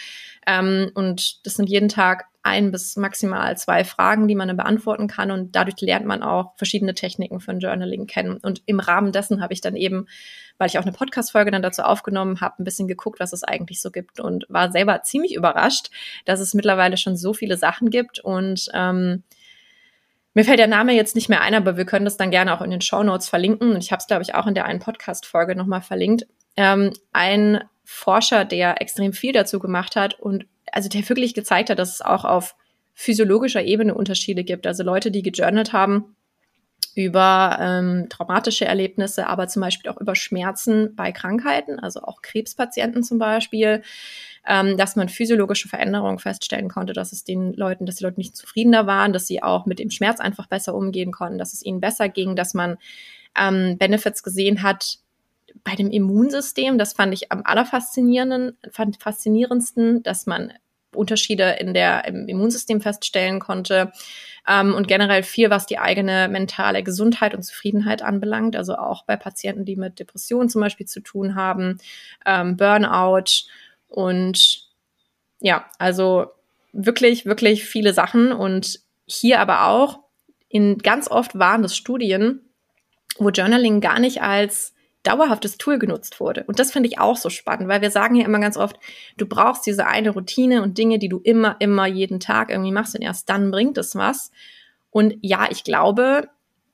[0.47, 5.31] Ähm, und das sind jeden Tag ein bis maximal zwei Fragen, die man beantworten kann.
[5.31, 8.39] Und dadurch lernt man auch verschiedene Techniken von Journaling kennen.
[8.39, 10.07] Und im Rahmen dessen habe ich dann eben,
[10.57, 13.81] weil ich auch eine Podcast-Folge dann dazu aufgenommen habe, ein bisschen geguckt, was es eigentlich
[13.81, 15.91] so gibt und war selber ziemlich überrascht,
[16.25, 19.23] dass es mittlerweile schon so viele Sachen gibt und ähm,
[20.39, 22.63] mir fällt der Name jetzt nicht mehr ein, aber wir können das dann gerne auch
[22.63, 23.73] in den Show Notes verlinken.
[23.73, 26.29] Und ich habe es, glaube ich, auch in der einen Podcast-Folge nochmal verlinkt.
[26.57, 31.79] Ähm, ein Forscher, der extrem viel dazu gemacht hat und also der wirklich gezeigt hat,
[31.79, 32.57] dass es auch auf
[32.95, 34.67] physiologischer Ebene Unterschiede gibt.
[34.67, 36.17] Also Leute, die gejournalt haben
[36.95, 43.05] über ähm, traumatische Erlebnisse, aber zum Beispiel auch über Schmerzen bei Krankheiten, also auch Krebspatienten
[43.05, 43.83] zum Beispiel,
[44.47, 48.37] ähm, dass man physiologische Veränderungen feststellen konnte, dass es den Leuten, dass die Leute nicht
[48.37, 51.81] zufriedener waren, dass sie auch mit dem Schmerz einfach besser umgehen konnten, dass es ihnen
[51.81, 52.79] besser ging, dass man
[53.39, 54.99] ähm, Benefits gesehen hat
[55.65, 56.79] bei dem Immunsystem.
[56.79, 60.53] Das fand ich am allerfaszinierendsten, fand faszinierendsten, dass man
[60.95, 63.93] Unterschiede in der, im Immunsystem feststellen konnte
[64.49, 68.57] ähm, und generell viel, was die eigene mentale Gesundheit und Zufriedenheit anbelangt.
[68.57, 71.79] Also auch bei Patienten, die mit Depressionen zum Beispiel zu tun haben,
[72.25, 73.47] ähm, Burnout
[73.89, 74.67] und
[75.41, 76.27] ja, also
[76.73, 80.01] wirklich, wirklich viele Sachen und hier aber auch
[80.49, 82.41] in ganz oft waren das Studien,
[83.19, 86.45] wo Journaling gar nicht als dauerhaftes Tool genutzt wurde.
[86.47, 88.79] Und das finde ich auch so spannend, weil wir sagen ja immer ganz oft,
[89.17, 92.95] du brauchst diese eine Routine und Dinge, die du immer, immer jeden Tag irgendwie machst
[92.95, 94.31] und erst dann bringt es was.
[94.91, 96.29] Und ja, ich glaube,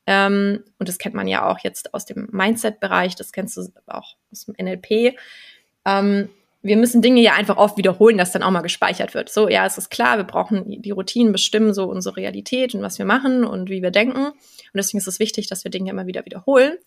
[0.06, 4.16] ähm, und das kennt man ja auch jetzt aus dem Mindset-Bereich, das kennst du auch
[4.32, 5.16] aus dem NLP,
[5.84, 6.28] ähm,
[6.64, 9.28] wir müssen Dinge ja einfach oft wiederholen, dass dann auch mal gespeichert wird.
[9.28, 12.98] So, ja, es ist klar, wir brauchen die Routinen bestimmen so unsere Realität und was
[12.98, 14.28] wir machen und wie wir denken.
[14.28, 14.34] Und
[14.74, 16.78] deswegen ist es wichtig, dass wir Dinge immer wieder wiederholen.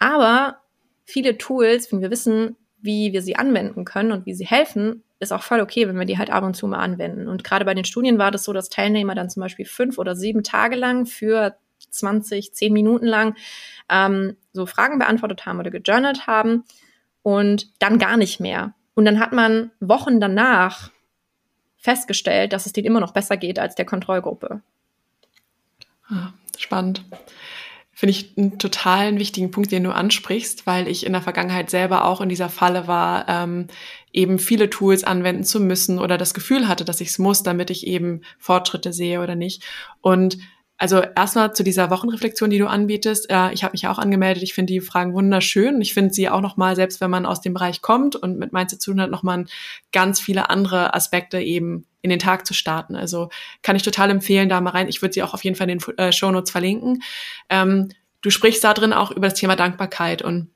[0.00, 0.58] Aber
[1.04, 5.32] viele Tools, wenn wir wissen, wie wir sie anwenden können und wie sie helfen, ist
[5.32, 7.28] auch voll okay, wenn wir die halt ab und zu mal anwenden.
[7.28, 10.14] Und gerade bei den Studien war das so, dass Teilnehmer dann zum Beispiel fünf oder
[10.14, 11.56] sieben Tage lang für
[11.90, 13.36] 20, 10 Minuten lang
[13.88, 16.64] ähm, so Fragen beantwortet haben oder gejournalt haben
[17.22, 18.74] und dann gar nicht mehr.
[18.94, 20.90] Und dann hat man Wochen danach
[21.76, 24.62] festgestellt, dass es denen immer noch besser geht als der Kontrollgruppe.
[26.08, 27.04] Ah, spannend.
[27.94, 32.04] Finde ich einen totalen wichtigen Punkt, den du ansprichst, weil ich in der Vergangenheit selber
[32.04, 33.68] auch in dieser Falle war, ähm,
[34.12, 37.70] eben viele Tools anwenden zu müssen oder das Gefühl hatte, dass ich es muss, damit
[37.70, 39.62] ich eben Fortschritte sehe oder nicht.
[40.00, 40.38] Und
[40.76, 43.30] also erstmal zu dieser Wochenreflexion, die du anbietest.
[43.30, 44.42] Äh, ich habe mich auch angemeldet.
[44.42, 45.80] Ich finde die Fragen wunderschön.
[45.80, 48.82] Ich finde sie auch nochmal, selbst wenn man aus dem Bereich kommt und mit Mindset
[48.82, 49.46] zu tun hat, nochmal
[49.92, 52.96] ganz viele andere Aspekte eben in den Tag zu starten.
[52.96, 53.30] Also
[53.62, 54.88] kann ich total empfehlen, da mal rein.
[54.88, 57.02] Ich würde sie auch auf jeden Fall in den äh, Show Notes verlinken.
[57.48, 57.88] Ähm,
[58.20, 60.50] du sprichst da drin auch über das Thema Dankbarkeit und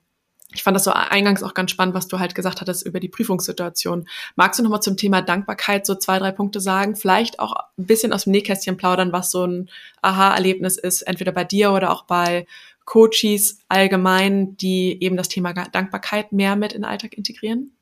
[0.53, 3.09] ich fand das so eingangs auch ganz spannend, was du halt gesagt hattest über die
[3.09, 4.07] Prüfungssituation.
[4.37, 6.97] Magst du noch mal zum Thema Dankbarkeit so zwei, drei Punkte sagen?
[6.97, 9.71] Vielleicht auch ein bisschen aus dem Nähkästchen plaudern, was so ein
[10.03, 12.47] Aha-Erlebnis ist, entweder bei dir oder auch bei
[12.85, 17.73] Coaches allgemein, die eben das Thema Dankbarkeit mehr mit in den Alltag integrieren?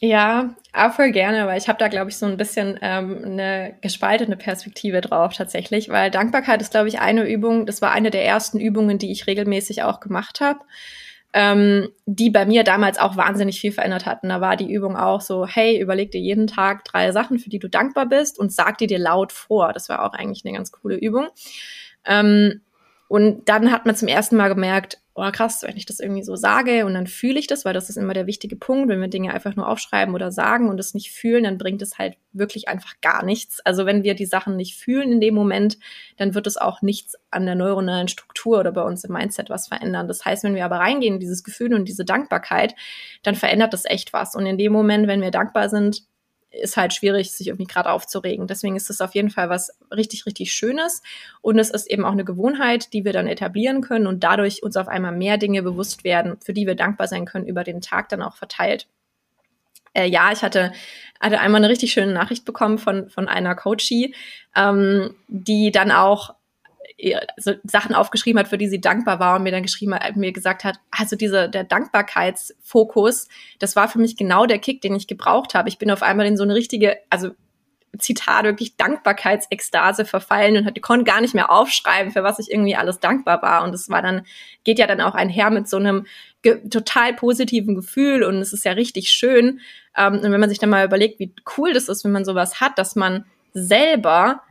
[0.00, 3.76] Ja, auch voll gerne, weil ich habe da, glaube ich, so ein bisschen ähm, eine
[3.80, 8.24] gespaltene Perspektive drauf tatsächlich, weil Dankbarkeit ist, glaube ich, eine Übung, das war eine der
[8.24, 10.60] ersten Übungen, die ich regelmäßig auch gemacht habe
[11.34, 14.28] ähm, die bei mir damals auch wahnsinnig viel verändert hatten.
[14.28, 17.58] Da war die Übung auch so, hey, überleg dir jeden Tag drei Sachen, für die
[17.58, 19.72] du dankbar bist und sag die dir laut vor.
[19.72, 21.26] Das war auch eigentlich eine ganz coole Übung.
[22.06, 22.60] Ähm,
[23.08, 26.34] und dann hat man zum ersten Mal gemerkt, oh krass, wenn ich das irgendwie so
[26.34, 29.08] sage und dann fühle ich das, weil das ist immer der wichtige Punkt, wenn wir
[29.08, 32.66] Dinge einfach nur aufschreiben oder sagen und es nicht fühlen, dann bringt es halt wirklich
[32.68, 33.60] einfach gar nichts.
[33.60, 35.78] Also wenn wir die Sachen nicht fühlen in dem Moment,
[36.16, 39.68] dann wird es auch nichts an der neuronalen Struktur oder bei uns im Mindset was
[39.68, 40.08] verändern.
[40.08, 42.74] Das heißt, wenn wir aber reingehen in dieses Gefühl und diese Dankbarkeit,
[43.22, 44.34] dann verändert das echt was.
[44.34, 46.02] Und in dem Moment, wenn wir dankbar sind,
[46.60, 48.46] ist halt schwierig, sich irgendwie gerade aufzuregen.
[48.46, 51.02] Deswegen ist es auf jeden Fall was richtig, richtig Schönes.
[51.40, 54.76] Und es ist eben auch eine Gewohnheit, die wir dann etablieren können und dadurch uns
[54.76, 58.08] auf einmal mehr Dinge bewusst werden, für die wir dankbar sein können, über den Tag
[58.08, 58.86] dann auch verteilt.
[59.94, 60.72] Äh, ja, ich hatte,
[61.20, 64.14] hatte einmal eine richtig schöne Nachricht bekommen von, von einer Coachie,
[64.56, 66.34] ähm, die dann auch
[67.36, 70.32] so Sachen aufgeschrieben hat, für die sie dankbar war und mir dann geschrieben hat, mir
[70.32, 73.28] gesagt hat, also diese, der Dankbarkeitsfokus,
[73.58, 75.68] das war für mich genau der Kick, den ich gebraucht habe.
[75.68, 77.30] Ich bin auf einmal in so eine richtige, also
[77.98, 83.00] Zitat, wirklich Dankbarkeitsekstase verfallen und konnte gar nicht mehr aufschreiben, für was ich irgendwie alles
[83.00, 83.64] dankbar war.
[83.64, 84.26] Und es war dann,
[84.64, 86.06] geht ja dann auch einher mit so einem
[86.70, 89.60] total positiven Gefühl und es ist ja richtig schön.
[89.96, 92.60] Ähm, und wenn man sich dann mal überlegt, wie cool das ist, wenn man sowas
[92.60, 94.42] hat, dass man selber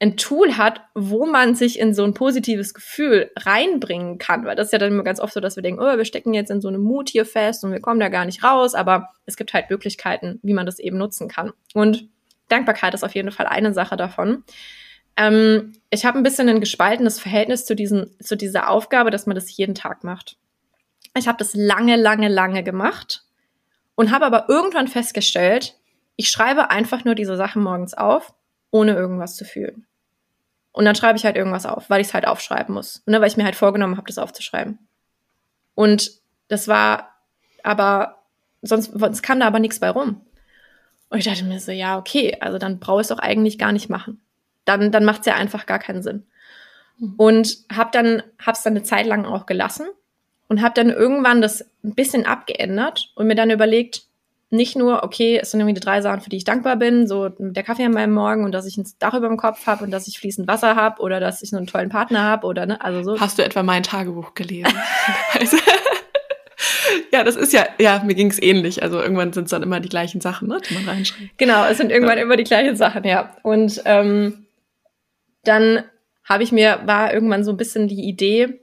[0.00, 4.44] ein Tool hat, wo man sich in so ein positives Gefühl reinbringen kann.
[4.44, 6.34] Weil das ist ja dann immer ganz oft so, dass wir denken, oh, wir stecken
[6.34, 8.74] jetzt in so einem Mut hier fest und wir kommen da gar nicht raus.
[8.74, 11.52] Aber es gibt halt Möglichkeiten, wie man das eben nutzen kann.
[11.74, 12.08] Und
[12.48, 14.44] Dankbarkeit ist auf jeden Fall eine Sache davon.
[15.16, 19.34] Ähm, ich habe ein bisschen ein gespaltenes Verhältnis zu, diesen, zu dieser Aufgabe, dass man
[19.34, 20.36] das jeden Tag macht.
[21.16, 23.24] Ich habe das lange, lange, lange gemacht
[23.94, 25.76] und habe aber irgendwann festgestellt,
[26.16, 28.34] ich schreibe einfach nur diese Sachen morgens auf,
[28.74, 29.86] ohne irgendwas zu fühlen.
[30.72, 33.04] Und dann schreibe ich halt irgendwas auf, weil ich es halt aufschreiben muss.
[33.06, 34.80] Ne, weil ich mir halt vorgenommen habe, das aufzuschreiben.
[35.76, 36.10] Und
[36.48, 37.14] das war
[37.62, 38.18] aber,
[38.62, 40.20] sonst, sonst kam da aber nichts bei rum.
[41.08, 43.70] Und ich dachte mir so, ja, okay, also dann brauche ich es doch eigentlich gar
[43.70, 44.20] nicht machen.
[44.64, 46.26] Dann, dann macht es ja einfach gar keinen Sinn.
[46.98, 47.14] Mhm.
[47.16, 49.86] Und hab dann, hab's dann eine Zeit lang auch gelassen
[50.48, 54.02] und hab dann irgendwann das ein bisschen abgeändert und mir dann überlegt,
[54.54, 57.28] nicht nur, okay, es sind irgendwie die drei Sachen, für die ich dankbar bin, so
[57.28, 59.90] der Kaffee an meinem Morgen und dass ich ein Dach über dem Kopf habe und
[59.90, 63.02] dass ich fließend Wasser habe oder dass ich einen tollen Partner habe oder ne, also
[63.02, 63.20] so.
[63.20, 64.72] Hast du etwa mein Tagebuch gelesen?
[65.34, 65.56] Also,
[67.12, 68.82] ja, das ist ja, ja, mir ging es ähnlich.
[68.82, 71.36] Also irgendwann sind es dann immer die gleichen Sachen, ne, die man reinschreibt.
[71.38, 72.22] Genau, es sind irgendwann ja.
[72.22, 73.34] immer die gleichen Sachen, ja.
[73.42, 74.46] Und ähm,
[75.42, 75.82] dann
[76.24, 78.60] habe ich mir, war irgendwann so ein bisschen die Idee,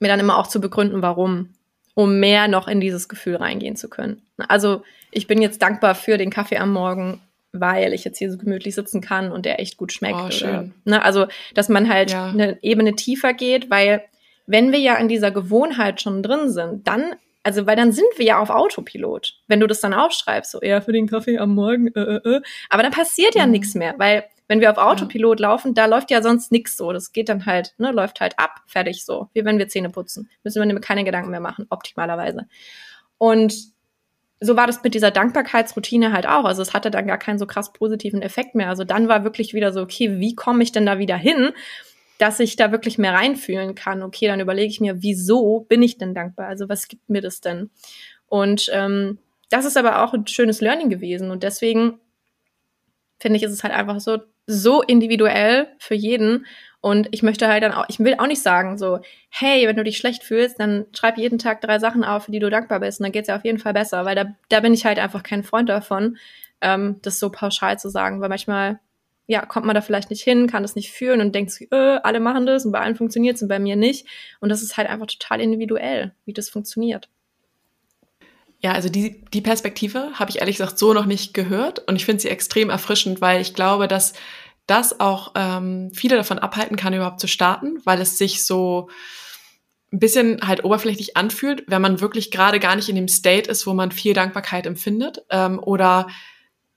[0.00, 1.50] mir dann immer auch zu begründen, warum
[1.94, 4.22] um mehr noch in dieses Gefühl reingehen zu können.
[4.48, 7.20] Also ich bin jetzt dankbar für den Kaffee am Morgen,
[7.52, 10.42] weil ich jetzt hier so gemütlich sitzen kann und der echt gut schmeckt.
[10.42, 10.44] Oh.
[10.44, 12.28] Oder, ne, also, dass man halt ja.
[12.28, 14.02] eine Ebene tiefer geht, weil
[14.46, 18.24] wenn wir ja in dieser Gewohnheit schon drin sind, dann, also, weil dann sind wir
[18.24, 19.34] ja auf Autopilot.
[19.48, 22.40] Wenn du das dann aufschreibst, so eher für den Kaffee am Morgen, äh, äh, äh.
[22.70, 23.52] aber dann passiert ja mhm.
[23.52, 25.48] nichts mehr, weil wenn wir auf Autopilot ja.
[25.48, 26.92] laufen, da läuft ja sonst nichts so.
[26.92, 29.30] Das geht dann halt, ne, läuft halt ab, fertig so.
[29.32, 30.28] Wie wenn wir Zähne putzen.
[30.44, 32.46] Müssen wir nämlich keine Gedanken mehr machen, optimalerweise.
[33.16, 33.54] Und
[34.40, 36.44] so war das mit dieser Dankbarkeitsroutine halt auch.
[36.44, 38.68] Also es hatte dann gar keinen so krass positiven Effekt mehr.
[38.68, 41.52] Also dann war wirklich wieder so, okay, wie komme ich denn da wieder hin,
[42.18, 44.02] dass ich da wirklich mehr reinfühlen kann?
[44.02, 46.48] Okay, dann überlege ich mir, wieso bin ich denn dankbar?
[46.48, 47.70] Also was gibt mir das denn?
[48.26, 49.16] Und ähm,
[49.48, 51.30] das ist aber auch ein schönes Learning gewesen.
[51.30, 52.00] Und deswegen
[53.18, 56.46] finde ich, ist es halt einfach so, so individuell für jeden.
[56.80, 58.98] Und ich möchte halt dann auch, ich will auch nicht sagen, so,
[59.30, 62.40] hey, wenn du dich schlecht fühlst, dann schreib jeden Tag drei Sachen auf, für die
[62.40, 62.98] du dankbar bist.
[62.98, 65.22] Und dann geht's ja auf jeden Fall besser, weil da, da bin ich halt einfach
[65.22, 66.18] kein Freund davon,
[66.60, 68.80] ähm, das so pauschal zu sagen, weil manchmal,
[69.28, 72.18] ja, kommt man da vielleicht nicht hin, kann das nicht fühlen und denkt äh, alle
[72.18, 74.06] machen das und bei allen funktioniert's und bei mir nicht.
[74.40, 77.08] Und das ist halt einfach total individuell, wie das funktioniert.
[78.62, 82.04] Ja, also die, die Perspektive habe ich ehrlich gesagt so noch nicht gehört und ich
[82.04, 84.12] finde sie extrem erfrischend, weil ich glaube, dass
[84.66, 88.88] das auch ähm, viele davon abhalten kann, überhaupt zu starten, weil es sich so
[89.92, 93.66] ein bisschen halt oberflächlich anfühlt, wenn man wirklich gerade gar nicht in dem State ist,
[93.66, 96.06] wo man viel Dankbarkeit empfindet ähm, oder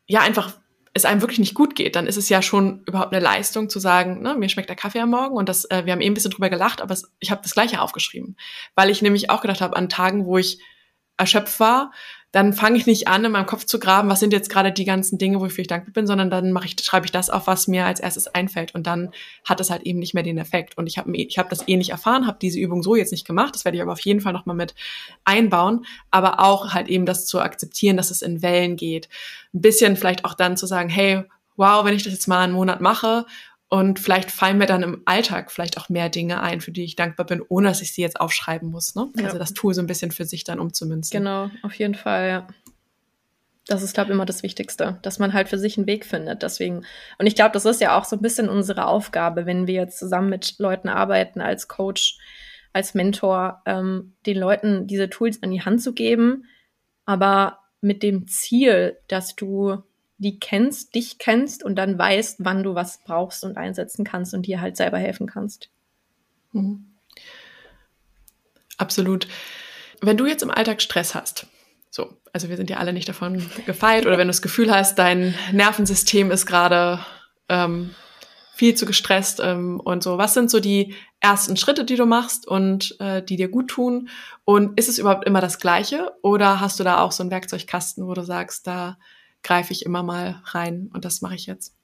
[0.07, 0.53] ja einfach
[0.93, 3.79] es einem wirklich nicht gut geht, dann ist es ja schon überhaupt eine Leistung zu
[3.79, 6.13] sagen, ne, mir schmeckt der Kaffee am Morgen und das, äh, wir haben eben ein
[6.13, 8.37] bisschen drüber gelacht, aber es, ich habe das Gleiche aufgeschrieben,
[8.75, 10.59] weil ich nämlich auch gedacht habe an Tagen, wo ich
[11.17, 11.91] erschöpft war,
[12.35, 14.83] dann fange ich nicht an, in meinem Kopf zu graben, was sind jetzt gerade die
[14.83, 17.69] ganzen Dinge, wofür ich dankbar bin, sondern dann mache ich, schreibe ich das auf, was
[17.69, 18.75] mir als erstes einfällt.
[18.75, 19.11] Und dann
[19.45, 20.77] hat es halt eben nicht mehr den Effekt.
[20.77, 23.25] Und ich habe ich hab das eh nicht erfahren, habe diese Übung so jetzt nicht
[23.25, 23.55] gemacht.
[23.55, 24.75] Das werde ich aber auf jeden Fall nochmal mit
[25.23, 25.85] einbauen.
[26.11, 29.07] Aber auch halt eben das zu akzeptieren, dass es in Wellen geht.
[29.53, 31.23] Ein bisschen vielleicht auch dann zu sagen, hey,
[31.55, 33.25] wow, wenn ich das jetzt mal einen Monat mache
[33.69, 36.95] und vielleicht fallen mir dann im Alltag vielleicht auch mehr Dinge ein, für die ich
[36.95, 38.95] dankbar bin, ohne dass ich sie jetzt aufschreiben muss.
[38.95, 39.09] Ne?
[39.17, 39.25] Ja.
[39.25, 41.17] Also das Tool so ein bisschen für sich dann umzumünzen.
[41.17, 42.47] Genau, auf jeden Fall, ja.
[43.67, 46.43] Das ist, glaube ich, immer das Wichtigste, dass man halt für sich einen Weg findet.
[46.43, 46.85] Deswegen,
[47.17, 49.97] und ich glaube, das ist ja auch so ein bisschen unsere Aufgabe, wenn wir jetzt
[49.97, 52.19] zusammen mit Leuten arbeiten, als Coach,
[52.73, 56.45] als Mentor, ähm, den Leuten diese Tools an die Hand zu geben,
[57.05, 59.81] aber mit dem Ziel, dass du
[60.17, 64.45] die kennst, dich kennst und dann weißt, wann du was brauchst und einsetzen kannst und
[64.45, 65.69] dir halt selber helfen kannst.
[66.51, 66.85] Mhm.
[68.77, 69.27] Absolut.
[70.01, 71.47] Wenn du jetzt im Alltag Stress hast,
[71.89, 74.99] so, also wir sind ja alle nicht davon gefeit, oder wenn du das Gefühl hast,
[74.99, 76.99] dein Nervensystem ist gerade
[77.49, 77.93] ähm,
[78.53, 82.47] viel zu gestresst ähm, und so, was sind so die ersten Schritte, die du machst
[82.47, 84.09] und äh, die dir gut tun?
[84.45, 88.07] Und ist es überhaupt immer das Gleiche oder hast du da auch so einen Werkzeugkasten,
[88.07, 88.97] wo du sagst, da
[89.45, 91.77] greife ich immer mal rein und das mache ich jetzt.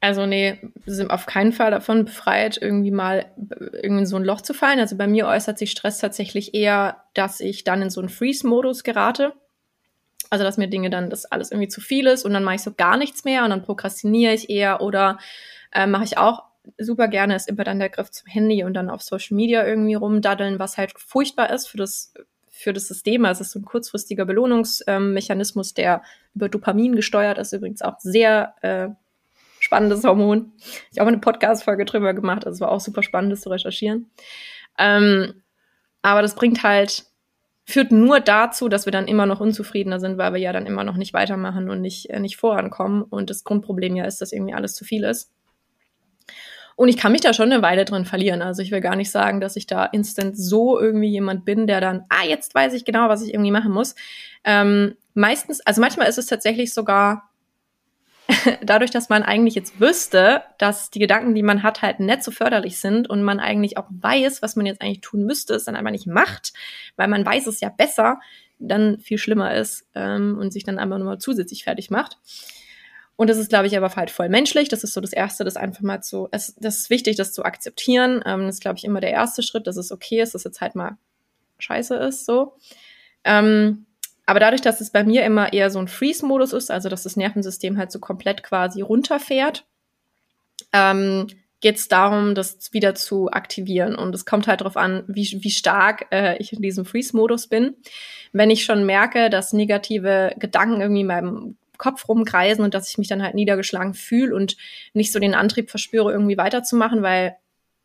[0.00, 4.40] Also nee, sind auf keinen Fall davon befreit, irgendwie mal irgendwie in so ein Loch
[4.40, 4.80] zu fallen.
[4.80, 8.82] Also bei mir äußert sich Stress tatsächlich eher, dass ich dann in so einen Freeze-Modus
[8.82, 9.32] gerate.
[10.28, 12.62] Also dass mir Dinge dann, das alles irgendwie zu viel ist und dann mache ich
[12.62, 15.18] so gar nichts mehr und dann prokrastiniere ich eher oder
[15.72, 16.42] äh, mache ich auch
[16.78, 19.94] super gerne, ist immer dann der Griff zum Handy und dann auf Social Media irgendwie
[19.94, 22.12] rumdaddeln, was halt furchtbar ist für das
[22.52, 23.24] für das System.
[23.24, 26.02] Also es ist so ein kurzfristiger Belohnungsmechanismus, der
[26.34, 27.52] über Dopamin gesteuert ist.
[27.52, 28.90] Übrigens auch sehr äh,
[29.58, 30.52] spannendes Hormon.
[30.92, 32.46] Ich habe eine Podcast-Folge drüber gemacht.
[32.46, 34.10] Also es war auch super spannend, das zu recherchieren.
[34.78, 35.42] Ähm,
[36.02, 37.06] aber das bringt halt,
[37.64, 40.84] führt nur dazu, dass wir dann immer noch unzufriedener sind, weil wir ja dann immer
[40.84, 43.02] noch nicht weitermachen und nicht, äh, nicht vorankommen.
[43.02, 45.32] Und das Grundproblem ja ist, dass irgendwie alles zu viel ist.
[46.76, 48.42] Und ich kann mich da schon eine Weile drin verlieren.
[48.42, 51.80] Also ich will gar nicht sagen, dass ich da instant so irgendwie jemand bin, der
[51.80, 53.94] dann, ah, jetzt weiß ich genau, was ich irgendwie machen muss.
[54.44, 57.30] Ähm, meistens, also manchmal ist es tatsächlich sogar
[58.62, 62.30] dadurch, dass man eigentlich jetzt wüsste, dass die Gedanken, die man hat, halt nicht so
[62.30, 65.76] förderlich sind und man eigentlich auch weiß, was man jetzt eigentlich tun müsste, es dann
[65.76, 66.52] einfach nicht macht,
[66.96, 68.20] weil man weiß es ja besser,
[68.58, 72.18] dann viel schlimmer ist ähm, und sich dann einfach nur zusätzlich fertig macht.
[73.16, 74.68] Und das ist, glaube ich, aber halt voll menschlich.
[74.68, 77.44] Das ist so das Erste, das einfach mal zu, es, das ist wichtig, das zu
[77.44, 78.22] akzeptieren.
[78.26, 80.60] Ähm, das ist, glaube ich, immer der erste Schritt, dass es okay ist, dass es
[80.60, 80.96] halt mal
[81.58, 82.56] scheiße ist, so.
[83.24, 83.86] Ähm,
[84.26, 87.16] aber dadurch, dass es bei mir immer eher so ein Freeze-Modus ist, also dass das
[87.16, 89.66] Nervensystem halt so komplett quasi runterfährt,
[90.72, 91.26] ähm,
[91.60, 93.94] geht es darum, das wieder zu aktivieren.
[93.94, 97.76] Und es kommt halt darauf an, wie, wie stark äh, ich in diesem Freeze-Modus bin.
[98.32, 102.96] Wenn ich schon merke, dass negative Gedanken irgendwie in meinem Kopf rumkreisen und dass ich
[102.96, 104.56] mich dann halt niedergeschlagen fühle und
[104.94, 107.36] nicht so den Antrieb verspüre, irgendwie weiterzumachen, weil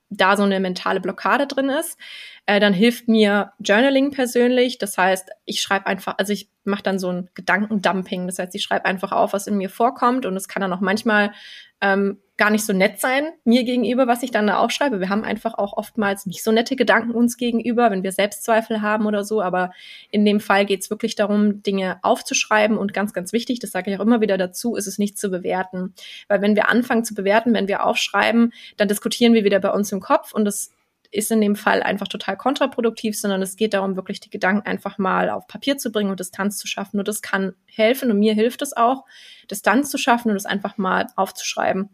[0.10, 1.98] da so eine mentale Blockade drin ist,
[2.46, 4.78] äh, dann hilft mir Journaling persönlich.
[4.78, 8.28] Das heißt, ich schreibe einfach, also ich mache dann so ein Gedankendumping.
[8.28, 10.80] Das heißt, ich schreibe einfach auf, was in mir vorkommt und es kann dann auch
[10.80, 11.34] manchmal
[11.82, 15.00] ähm, gar nicht so nett sein mir gegenüber, was ich dann da aufschreibe.
[15.00, 19.08] Wir haben einfach auch oftmals nicht so nette Gedanken uns gegenüber, wenn wir Selbstzweifel haben
[19.08, 19.42] oder so.
[19.42, 19.72] Aber
[20.12, 23.92] in dem Fall geht es wirklich darum, Dinge aufzuschreiben und ganz, ganz wichtig, das sage
[23.92, 25.96] ich auch immer wieder dazu, ist es nicht zu bewerten.
[26.28, 29.92] Weil wenn wir anfangen zu bewerten, wenn wir aufschreiben, dann diskutieren wir wieder bei uns
[29.92, 30.72] im Kopf und das
[31.10, 34.98] ist in dem Fall einfach total kontraproduktiv, sondern es geht darum, wirklich die Gedanken einfach
[34.98, 37.00] mal auf Papier zu bringen und Distanz zu schaffen.
[37.00, 39.06] Und das kann helfen und mir hilft es auch,
[39.50, 41.90] Distanz zu schaffen und es einfach mal aufzuschreiben.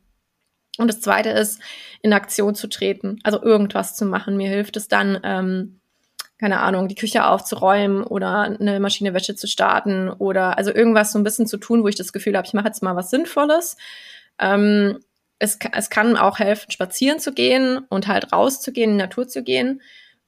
[0.78, 1.62] Und das Zweite ist,
[2.02, 4.38] in Aktion zu treten, also irgendwas zu machen.
[4.38, 5.80] Mir hilft es dann, ähm,
[6.40, 11.20] keine Ahnung, die Küche aufzuräumen oder eine Maschine Wäsche zu starten oder also irgendwas so
[11.20, 13.78] ein bisschen zu tun, wo ich das Gefühl habe, ich mache jetzt mal was Sinnvolles.
[14.40, 15.00] Ähm,
[15.40, 19.44] es, es kann auch helfen, spazieren zu gehen und halt rauszugehen, in die Natur zu
[19.44, 19.82] gehen.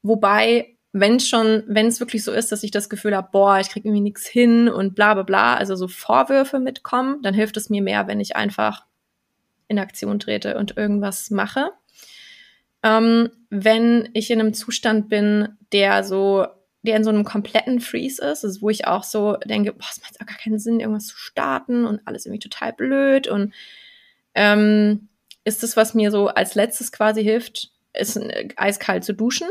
[0.04, 3.70] Wobei, wenn schon, wenn es wirklich so ist, dass ich das Gefühl habe, boah, ich
[3.70, 7.70] kriege irgendwie nichts hin und bla bla bla, also so Vorwürfe mitkommen, dann hilft es
[7.70, 8.86] mir mehr, wenn ich einfach
[9.68, 11.72] in Aktion trete und irgendwas mache.
[12.84, 16.46] Ähm, wenn ich in einem Zustand bin, der so,
[16.84, 20.02] der in so einem kompletten Freeze ist, also wo ich auch so denke, boah, es
[20.02, 23.54] macht auch gar keinen Sinn, irgendwas zu starten und alles irgendwie total blöd und
[24.36, 25.10] ähm,
[25.46, 28.20] ist das, was mir so als letztes quasi hilft, ist
[28.58, 29.48] eiskalt zu duschen.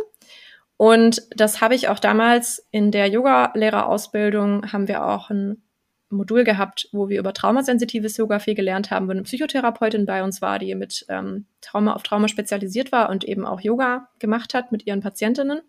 [0.77, 5.64] Und das habe ich auch damals in der Yoga-Lehrerausbildung haben wir auch ein
[6.15, 10.41] Modul gehabt, wo wir über traumasensitives Yoga viel gelernt haben, wo eine Psychotherapeutin bei uns
[10.41, 14.73] war, die mit ähm, Trauma auf Trauma spezialisiert war und eben auch Yoga gemacht hat
[14.73, 15.61] mit ihren Patientinnen.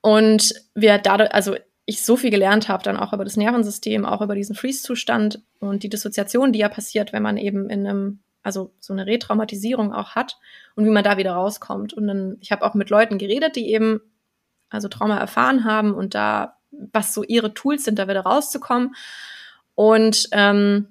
[0.00, 4.20] Und wir dadurch, also ich so viel gelernt habe, dann auch über das Nervensystem, auch
[4.20, 8.72] über diesen Freeze-Zustand und die Dissoziation, die ja passiert, wenn man eben in einem, also
[8.78, 10.38] so eine Retraumatisierung auch hat
[10.76, 11.92] und wie man da wieder rauskommt.
[11.92, 14.00] Und dann, ich habe auch mit Leuten geredet, die eben
[14.70, 18.94] also Trauma erfahren haben und da was so ihre Tools sind, da wieder rauszukommen.
[19.74, 20.88] Und ähm,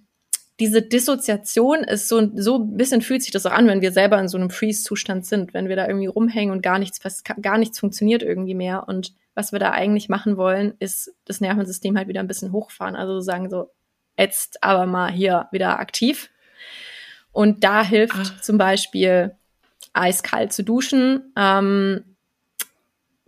[0.60, 4.20] diese Dissoziation ist so, so ein bisschen fühlt sich das auch an, wenn wir selber
[4.20, 7.00] in so einem Freeze-Zustand sind, wenn wir da irgendwie rumhängen und gar nichts,
[7.42, 8.88] gar nichts funktioniert irgendwie mehr.
[8.88, 12.96] Und was wir da eigentlich machen wollen, ist das Nervensystem halt wieder ein bisschen hochfahren.
[12.96, 13.72] Also sagen so,
[14.18, 16.30] jetzt aber mal hier wieder aktiv.
[17.32, 18.42] Und da hilft Ach.
[18.42, 19.36] zum Beispiel
[19.94, 21.34] eiskalt zu duschen.
[21.36, 22.11] Ähm,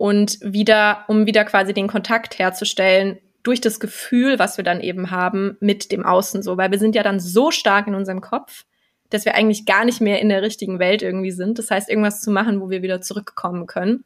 [0.04, 5.10] und wieder, um wieder quasi den Kontakt herzustellen durch das Gefühl, was wir dann eben
[5.10, 8.66] haben mit dem Außen so, weil wir sind ja dann so stark in unserem Kopf,
[9.08, 11.58] dass wir eigentlich gar nicht mehr in der richtigen Welt irgendwie sind.
[11.58, 14.04] Das heißt, irgendwas zu machen, wo wir wieder zurückkommen können.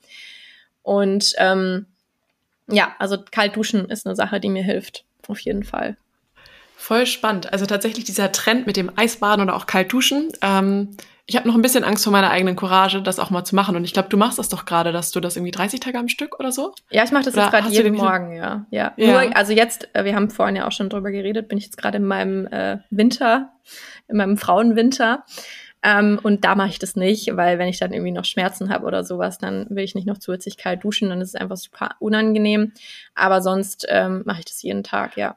[0.83, 1.87] Und ähm,
[2.69, 5.97] ja, also kalt duschen ist eine Sache, die mir hilft, auf jeden Fall.
[6.81, 7.53] Voll spannend.
[7.53, 10.29] Also tatsächlich dieser Trend mit dem Eisbaden oder auch kalt duschen.
[10.43, 13.57] Ähm, ich habe noch ein bisschen Angst vor meiner eigenen Courage, das auch mal zu
[13.57, 13.75] machen.
[13.75, 16.07] Und ich glaube, du machst das doch gerade, dass du das irgendwie 30 Tage am
[16.07, 16.73] Stück oder so?
[16.89, 18.65] Ja, ich mache das oder jetzt gerade jeden Morgen, ja.
[18.71, 18.95] ja.
[18.97, 19.25] ja.
[19.25, 21.79] Nur, also jetzt, äh, wir haben vorhin ja auch schon drüber geredet, bin ich jetzt
[21.79, 23.51] gerade in meinem äh, Winter,
[24.07, 25.25] in meinem Frauenwinter.
[25.83, 28.87] Ähm, und da mache ich das nicht, weil wenn ich dann irgendwie noch Schmerzen habe
[28.87, 31.97] oder sowas, dann will ich nicht noch zusätzlich kalt duschen, dann ist es einfach super
[31.99, 32.73] unangenehm.
[33.17, 35.37] Aber sonst ähm, mache ich das jeden Tag, ja.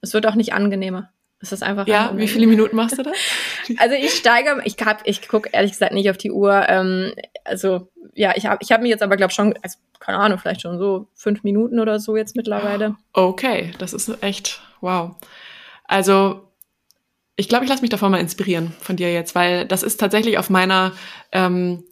[0.00, 1.10] Es wird auch nicht angenehmer.
[1.40, 1.86] Es ist einfach.
[1.86, 3.16] Ja, wie viele Minuten machst du das?
[3.78, 6.68] also ich steige, ich hab, ich gucke ehrlich gesagt nicht auf die Uhr.
[6.68, 7.12] Ähm,
[7.44, 10.62] also ja, ich habe ich hab mir jetzt aber glaube schon, also, keine Ahnung, vielleicht
[10.62, 12.96] schon so fünf Minuten oder so jetzt mittlerweile.
[13.12, 15.14] Okay, das ist echt wow.
[15.84, 16.48] Also
[17.36, 20.38] ich glaube, ich lasse mich davon mal inspirieren von dir jetzt, weil das ist tatsächlich
[20.38, 20.92] auf meiner
[21.30, 21.84] ähm,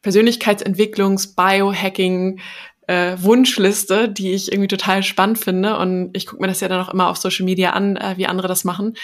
[0.00, 2.40] Persönlichkeitsentwicklungs, Biohacking,
[2.86, 5.78] äh, Wunschliste, die ich irgendwie total spannend finde.
[5.78, 8.26] Und ich gucke mir das ja dann auch immer auf Social Media an, äh, wie
[8.26, 8.96] andere das machen.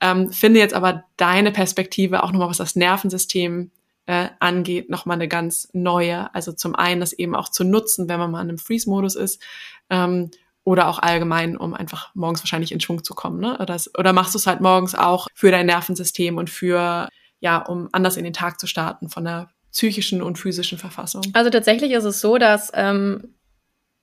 [0.00, 3.70] Ähm, finde jetzt aber deine Perspektive auch nochmal, was das Nervensystem
[4.06, 6.34] äh, angeht, nochmal eine ganz neue.
[6.34, 9.42] Also zum einen das eben auch zu nutzen, wenn man mal in einem Freeze-Modus ist.
[9.90, 10.30] Ähm,
[10.64, 13.38] oder auch allgemein, um einfach morgens wahrscheinlich in Schwung zu kommen.
[13.38, 13.56] Ne?
[13.60, 17.08] Oder, oder machst du es halt morgens auch für dein Nervensystem und für,
[17.38, 21.22] ja, um anders in den Tag zu starten von der psychischen und physischen Verfassung?
[21.34, 23.34] Also tatsächlich ist es so, dass ähm,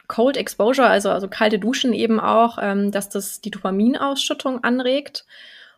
[0.07, 5.25] Cold Exposure, also, also kalte Duschen eben auch, ähm, dass das die Dopaminausschüttung anregt.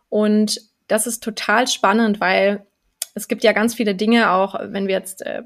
[0.09, 2.65] Und das ist total spannend, weil
[3.13, 5.43] es gibt ja ganz viele Dinge, auch wenn wir jetzt äh,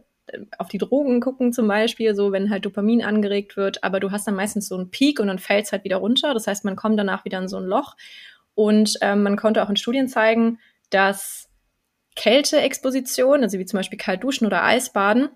[0.57, 4.25] auf die Drogen gucken zum Beispiel, so wenn halt Dopamin angeregt wird, aber du hast
[4.25, 6.33] dann meistens so einen Peak und dann fällt es halt wieder runter.
[6.33, 7.95] Das heißt, man kommt danach wieder in so ein Loch.
[8.55, 10.57] Und ähm, man konnte auch in Studien zeigen,
[10.89, 11.48] dass
[12.15, 15.29] Kälteexposition, also wie zum Beispiel kalt duschen oder Eisbaden,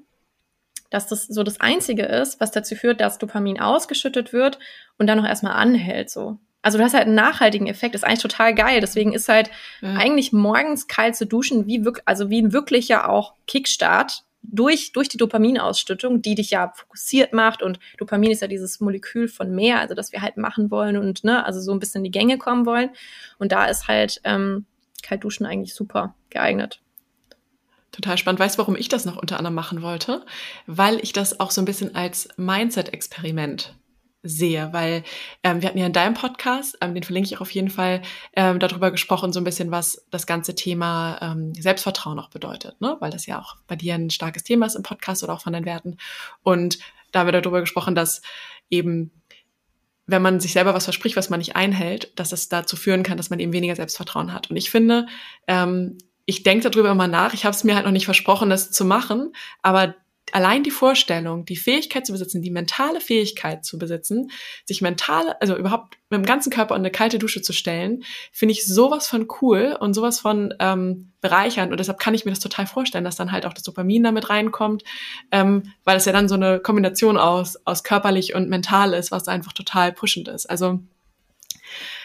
[0.90, 4.60] dass das so das Einzige ist, was dazu führt, dass Dopamin ausgeschüttet wird
[4.98, 6.38] und dann noch erstmal anhält so.
[6.62, 8.80] Also du hast halt einen nachhaltigen Effekt, ist eigentlich total geil.
[8.80, 9.52] Deswegen ist halt
[9.82, 9.96] ja.
[9.96, 15.10] eigentlich morgens kalt zu duschen wie wirklich, also wie ein wirklicher auch Kickstart durch, durch
[15.10, 17.62] die Dopaminausschüttung, die dich ja fokussiert macht.
[17.62, 21.24] Und Dopamin ist ja dieses Molekül von mehr, also das wir halt machen wollen und
[21.26, 22.92] ne, also so ein bisschen in die Gänge kommen wollen.
[23.40, 24.66] Und da ist halt ähm,
[25.04, 26.82] kalt duschen eigentlich super geeignet.
[27.92, 28.40] Total spannend.
[28.40, 30.26] Weißt du, warum ich das noch unter anderem machen wollte?
[30.66, 33.76] Weil ich das auch so ein bisschen als Mindset-Experiment
[34.24, 35.04] sehe, weil
[35.44, 38.02] ähm, wir hatten ja in deinem Podcast, ähm, den verlinke ich auch auf jeden Fall,
[38.36, 42.96] ähm, darüber gesprochen, so ein bisschen, was das ganze Thema ähm, Selbstvertrauen auch bedeutet, ne?
[43.00, 45.54] weil das ja auch bei dir ein starkes Thema ist im Podcast oder auch von
[45.54, 45.98] deinen Werten.
[46.42, 46.80] Und
[47.12, 48.22] da haben wir darüber gesprochen, dass
[48.70, 49.12] eben
[50.06, 53.18] wenn man sich selber was verspricht, was man nicht einhält, dass es dazu führen kann,
[53.18, 54.50] dass man eben weniger Selbstvertrauen hat.
[54.50, 55.08] Und ich finde,
[55.48, 57.34] ähm, ich denke darüber immer nach.
[57.34, 59.96] Ich habe es mir halt noch nicht versprochen, das zu machen, aber
[60.32, 64.32] allein die Vorstellung, die Fähigkeit zu besitzen, die mentale Fähigkeit zu besitzen,
[64.66, 68.54] sich mental, also überhaupt mit dem ganzen Körper in eine kalte Dusche zu stellen, finde
[68.54, 71.72] ich sowas von cool und sowas von ähm, bereichernd.
[71.72, 74.30] Und deshalb kann ich mir das total vorstellen, dass dann halt auch das Dopamin damit
[74.30, 74.84] reinkommt,
[75.32, 79.28] ähm, weil es ja dann so eine Kombination aus, aus körperlich und mental ist, was
[79.28, 80.50] einfach total pushend ist.
[80.50, 80.80] Also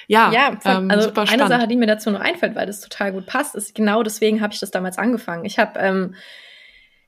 [0.07, 1.33] ja, ja ähm, also spannend.
[1.33, 4.41] eine Sache, die mir dazu noch einfällt, weil das total gut passt, ist genau deswegen
[4.41, 5.45] habe ich das damals angefangen.
[5.45, 6.15] Ich habe ähm,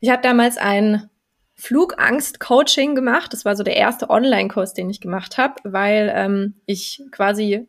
[0.01, 1.09] ich habe damals ein
[1.55, 3.33] Flugangst-Coaching gemacht.
[3.33, 7.69] Das war so der erste Online-Kurs, den ich gemacht habe, weil ähm, ich quasi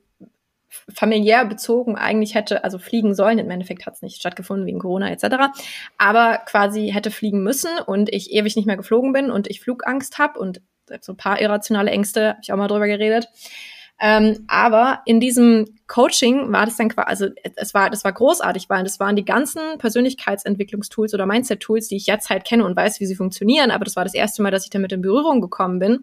[0.94, 5.12] familiär bezogen eigentlich hätte, also fliegen sollen, im Endeffekt hat es nicht stattgefunden wegen Corona
[5.12, 5.52] etc.,
[5.98, 10.18] aber quasi hätte fliegen müssen und ich ewig nicht mehr geflogen bin und ich Flugangst
[10.18, 10.62] habe und
[11.02, 13.28] so ein paar irrationale Ängste, habe ich auch mal drüber geredet.
[14.04, 18.68] Ähm, aber in diesem Coaching war das dann quasi, also es war, das war großartig,
[18.68, 23.00] weil das waren die ganzen Persönlichkeitsentwicklungstools oder Mindset-Tools, die ich jetzt halt kenne und weiß,
[23.00, 23.70] wie sie funktionieren.
[23.70, 26.00] Aber das war das erste Mal, dass ich damit in Berührung gekommen bin.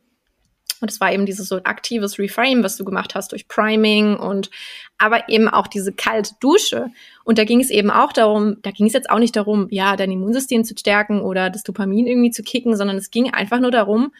[0.81, 4.49] Und es war eben dieses so aktives Reframe, was du gemacht hast durch Priming und
[4.97, 6.91] aber eben auch diese kalte Dusche.
[7.25, 9.97] Und da ging es eben auch darum, da ging es jetzt auch nicht darum, ja,
[9.97, 13.73] dein Immunsystem zu stärken oder das Dopamin irgendwie zu kicken, sondern es ging einfach nur
[13.73, 14.13] darum,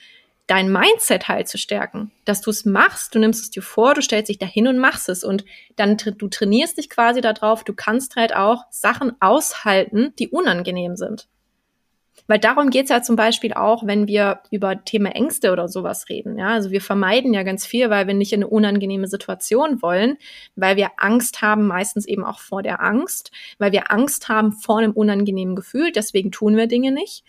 [0.49, 4.03] dein Mindset halt zu stärken, dass du es machst, du nimmst es dir vor, du
[4.03, 5.45] stellst dich dahin und machst es und
[5.77, 11.29] dann du trainierst dich quasi darauf, du kannst halt auch Sachen aushalten, die unangenehm sind.
[12.27, 16.39] Weil darum geht's ja zum Beispiel auch, wenn wir über Thema Ängste oder sowas reden.
[16.39, 20.17] Ja, also wir vermeiden ja ganz viel, weil wir nicht in eine unangenehme Situation wollen,
[20.57, 24.79] weil wir Angst haben, meistens eben auch vor der Angst, weil wir Angst haben vor
[24.79, 25.93] einem unangenehmen Gefühl.
[25.93, 27.25] Deswegen tun wir Dinge nicht.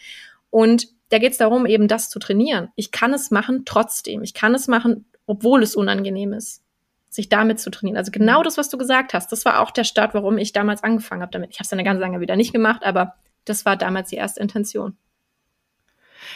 [0.49, 2.69] Und da geht es darum, eben das zu trainieren.
[2.75, 4.21] Ich kann es machen trotzdem.
[4.23, 6.63] Ich kann es machen, obwohl es unangenehm ist.
[7.09, 7.97] Sich damit zu trainieren.
[7.97, 8.43] Also genau mhm.
[8.43, 11.31] das, was du gesagt hast, das war auch der Start, warum ich damals angefangen habe
[11.31, 11.49] damit.
[11.51, 14.17] Ich habe es dann eine ganze lange wieder nicht gemacht, aber das war damals die
[14.17, 14.95] erste Intention.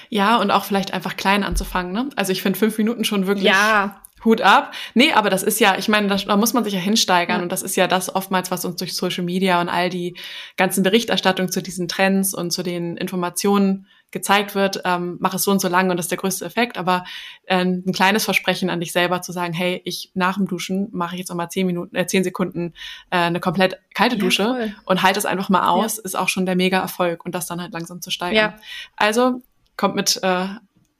[0.09, 1.91] Ja, und auch vielleicht einfach klein anzufangen.
[1.91, 2.09] Ne?
[2.15, 4.01] Also ich finde fünf Minuten schon wirklich ja.
[4.23, 4.73] Hut ab.
[4.93, 7.37] Nee, aber das ist ja, ich meine, da, da muss man sich ja hinsteigern.
[7.37, 7.43] Ja.
[7.43, 10.15] Und das ist ja das oftmals, was uns durch Social Media und all die
[10.57, 15.51] ganzen Berichterstattungen zu diesen Trends und zu den Informationen gezeigt wird, ähm, mach es so
[15.51, 16.77] und so lange und das ist der größte Effekt.
[16.77, 17.03] Aber
[17.45, 21.15] äh, ein kleines Versprechen an dich selber zu sagen, hey, ich nach dem Duschen mache
[21.15, 22.73] ich jetzt auch mal zehn Minuten, äh, zehn Sekunden
[23.09, 26.03] äh, eine komplett kalte Dusche ja, und halte es einfach mal aus, ja.
[26.03, 28.53] ist auch schon der mega Erfolg und das dann halt langsam zu steigern.
[28.53, 28.59] Ja.
[28.95, 29.41] Also
[29.75, 30.45] kommt mit äh,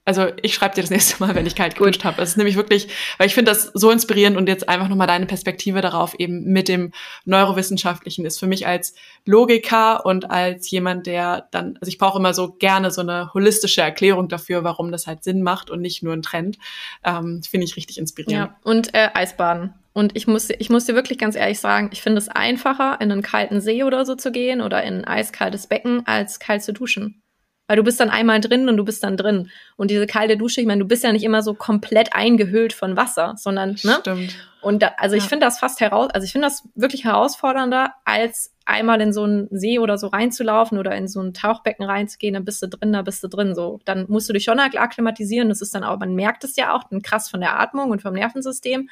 [0.04, 2.18] also ich schreibe dir das nächste Mal, wenn ich kalt geduscht habe.
[2.18, 2.88] Das ist nämlich wirklich,
[3.18, 6.68] weil ich finde das so inspirierend und jetzt einfach nochmal deine Perspektive darauf eben mit
[6.68, 6.92] dem
[7.24, 8.94] Neurowissenschaftlichen ist für mich als
[9.24, 13.82] Logiker und als jemand, der dann, also ich brauche immer so gerne so eine holistische
[13.82, 16.58] Erklärung dafür, warum das halt Sinn macht und nicht nur ein Trend.
[17.02, 18.50] Ähm, finde ich richtig inspirierend.
[18.50, 19.74] Ja, und äh, Eisbaden.
[19.94, 23.12] Und ich muss, ich muss dir wirklich ganz ehrlich sagen, ich finde es einfacher, in
[23.12, 26.72] einen kalten See oder so zu gehen oder in ein eiskaltes Becken, als kalt zu
[26.72, 27.22] duschen.
[27.66, 29.50] Weil du bist dann einmal drin und du bist dann drin.
[29.76, 32.96] Und diese kalte Dusche, ich meine, du bist ja nicht immer so komplett eingehüllt von
[32.96, 33.96] Wasser, sondern, ne?
[34.00, 34.36] Stimmt.
[34.60, 35.22] Und da, also ja.
[35.22, 39.24] ich finde das fast heraus, also ich finde das wirklich herausfordernder, als einmal in so
[39.24, 42.92] einen See oder so reinzulaufen oder in so ein Tauchbecken reinzugehen, dann bist du drin,
[42.92, 43.80] da bist du drin, so.
[43.84, 45.48] Dann musst du dich schon akklimatisieren.
[45.48, 48.02] Das ist dann auch, man merkt es ja auch, dann krass von der Atmung und
[48.02, 48.88] vom Nervensystem.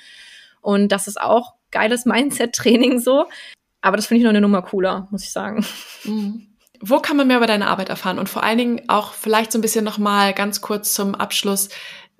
[0.60, 3.26] Und das ist auch geiles Mindset-Training so.
[3.80, 5.64] Aber das finde ich noch eine Nummer cooler, muss ich sagen.
[6.04, 6.51] Mhm.
[6.84, 8.18] Wo kann man mehr über deine Arbeit erfahren?
[8.18, 11.68] Und vor allen Dingen auch vielleicht so ein bisschen nochmal ganz kurz zum Abschluss.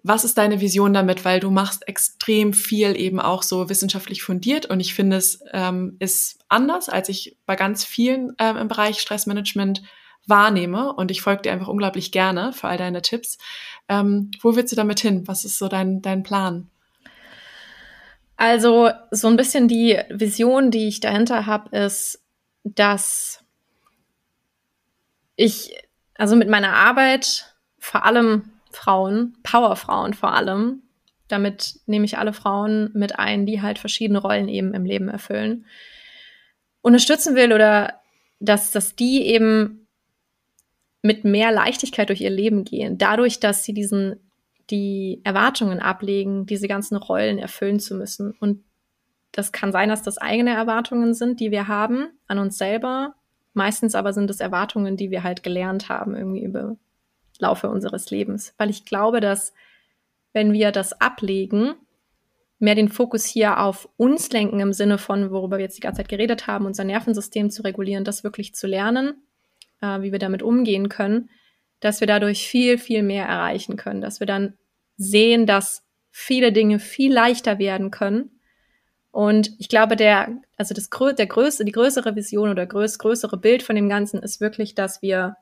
[0.05, 1.25] Was ist deine Vision damit?
[1.25, 5.97] Weil du machst extrem viel eben auch so wissenschaftlich fundiert und ich finde es ähm,
[5.99, 9.83] ist anders, als ich bei ganz vielen ähm, im Bereich Stressmanagement
[10.27, 13.39] wahrnehme und ich folge dir einfach unglaublich gerne für all deine Tipps.
[13.89, 15.27] Ähm, wo willst du damit hin?
[15.27, 16.69] Was ist so dein, dein Plan?
[18.37, 22.23] Also so ein bisschen die Vision, die ich dahinter habe, ist,
[22.65, 23.42] dass
[25.43, 25.75] ich,
[26.15, 30.83] also mit meiner Arbeit, vor allem Frauen, Powerfrauen vor allem,
[31.27, 35.67] damit nehme ich alle Frauen mit ein, die halt verschiedene Rollen eben im Leben erfüllen,
[36.81, 38.01] unterstützen will oder
[38.39, 39.89] dass, dass die eben
[41.03, 44.21] mit mehr Leichtigkeit durch ihr Leben gehen, dadurch, dass sie diesen,
[44.71, 48.33] die Erwartungen ablegen, diese ganzen Rollen erfüllen zu müssen.
[48.39, 48.63] Und
[49.33, 53.17] das kann sein, dass das eigene Erwartungen sind, die wir haben an uns selber,
[53.55, 56.77] Meistens aber sind es Erwartungen, die wir halt gelernt haben irgendwie über
[57.39, 58.55] Laufe unseres Lebens.
[58.57, 59.53] Weil ich glaube, dass
[60.33, 61.75] wenn wir das ablegen,
[62.59, 65.99] mehr den Fokus hier auf uns lenken im Sinne von, worüber wir jetzt die ganze
[65.99, 69.15] Zeit geredet haben, unser Nervensystem zu regulieren, das wirklich zu lernen,
[69.81, 71.29] äh, wie wir damit umgehen können,
[71.81, 74.55] dass wir dadurch viel, viel mehr erreichen können, dass wir dann
[74.97, 78.31] sehen, dass viele Dinge viel leichter werden können
[79.13, 83.63] und ich glaube, der, also das, der größte, die größere Vision oder größ, größere Bild
[83.63, 85.37] von dem Ganzen ist wirklich, dass wir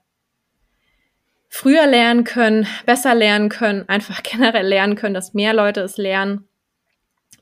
[1.48, 6.48] früher lernen können, besser lernen können, einfach generell lernen können, dass mehr Leute es lernen.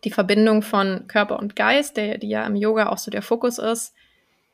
[0.05, 3.59] Die Verbindung von Körper und Geist, der, die ja im Yoga auch so der Fokus
[3.59, 3.95] ist,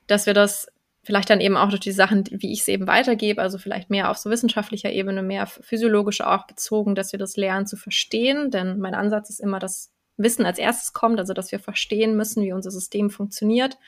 [0.06, 0.68] dass wir das
[1.02, 4.10] vielleicht dann eben auch durch die Sachen, wie ich es eben weitergebe, also vielleicht mehr
[4.10, 8.50] auf so wissenschaftlicher Ebene, mehr physiologisch auch bezogen, dass wir das lernen zu verstehen.
[8.50, 12.42] Denn mein Ansatz ist immer, dass Wissen als erstes kommt, also dass wir verstehen müssen,
[12.42, 13.78] wie unser System funktioniert.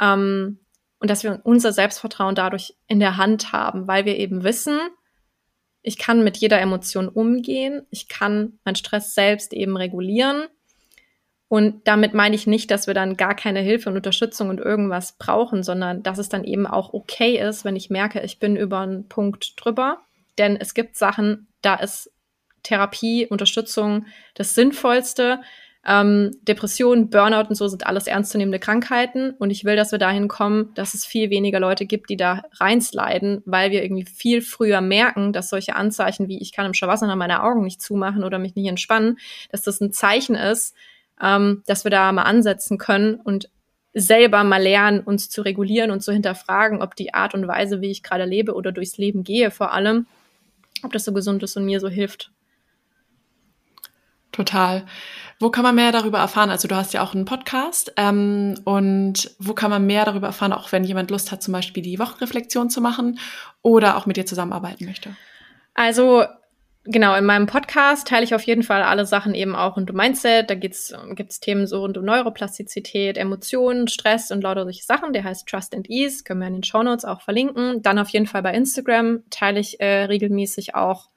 [0.00, 0.58] Ähm,
[0.98, 4.78] und dass wir unser Selbstvertrauen dadurch in der Hand haben, weil wir eben wissen,
[5.82, 10.46] ich kann mit jeder Emotion umgehen, ich kann meinen Stress selbst eben regulieren.
[11.48, 15.18] Und damit meine ich nicht, dass wir dann gar keine Hilfe und Unterstützung und irgendwas
[15.18, 18.80] brauchen, sondern dass es dann eben auch okay ist, wenn ich merke, ich bin über
[18.80, 20.00] einen Punkt drüber.
[20.38, 22.10] Denn es gibt Sachen, da ist
[22.64, 25.40] Therapie, Unterstützung das Sinnvollste.
[25.86, 29.32] Ähm, Depressionen, Burnout und so sind alles ernstzunehmende Krankheiten.
[29.38, 32.42] Und ich will, dass wir dahin kommen, dass es viel weniger Leute gibt, die da
[32.58, 37.16] reinsliden, weil wir irgendwie viel früher merken, dass solche Anzeichen wie ich kann im Shavasana
[37.16, 39.18] meine Augen nicht zumachen oder mich nicht entspannen,
[39.50, 40.74] dass das ein Zeichen ist,
[41.22, 43.50] ähm, dass wir da mal ansetzen können und
[43.92, 47.90] selber mal lernen, uns zu regulieren und zu hinterfragen, ob die Art und Weise, wie
[47.90, 50.06] ich gerade lebe oder durchs Leben gehe, vor allem,
[50.82, 52.32] ob das so gesund ist und mir so hilft.
[54.34, 54.84] Total.
[55.38, 56.50] Wo kann man mehr darüber erfahren?
[56.50, 60.52] Also du hast ja auch einen Podcast ähm, und wo kann man mehr darüber erfahren,
[60.52, 63.20] auch wenn jemand Lust hat, zum Beispiel die Wochenreflexion zu machen
[63.62, 65.14] oder auch mit dir zusammenarbeiten möchte?
[65.74, 66.24] Also
[66.82, 69.96] genau, in meinem Podcast teile ich auf jeden Fall alle Sachen eben auch rund um
[69.96, 70.50] Mindset.
[70.50, 75.12] Da gibt es Themen so rund um Neuroplastizität, Emotionen, Stress und lauter solche Sachen.
[75.12, 77.82] Der heißt Trust and Ease, können wir in den Show Notes auch verlinken.
[77.82, 81.10] Dann auf jeden Fall bei Instagram teile ich äh, regelmäßig auch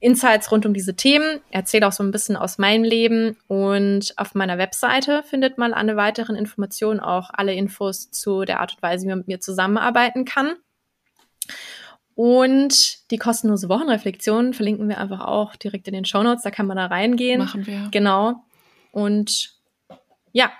[0.00, 4.34] Insights rund um diese Themen, erzähle auch so ein bisschen aus meinem Leben und auf
[4.34, 9.04] meiner Webseite findet man alle weiteren Informationen, auch alle Infos zu der Art und Weise,
[9.04, 10.54] wie man mit mir zusammenarbeiten kann.
[12.14, 16.42] Und die kostenlose Wochenreflexion verlinken wir einfach auch direkt in den Show Notes.
[16.42, 17.38] Da kann man da reingehen.
[17.38, 17.88] Machen wir.
[17.90, 18.42] Genau.
[18.92, 19.54] Und
[20.32, 20.50] ja,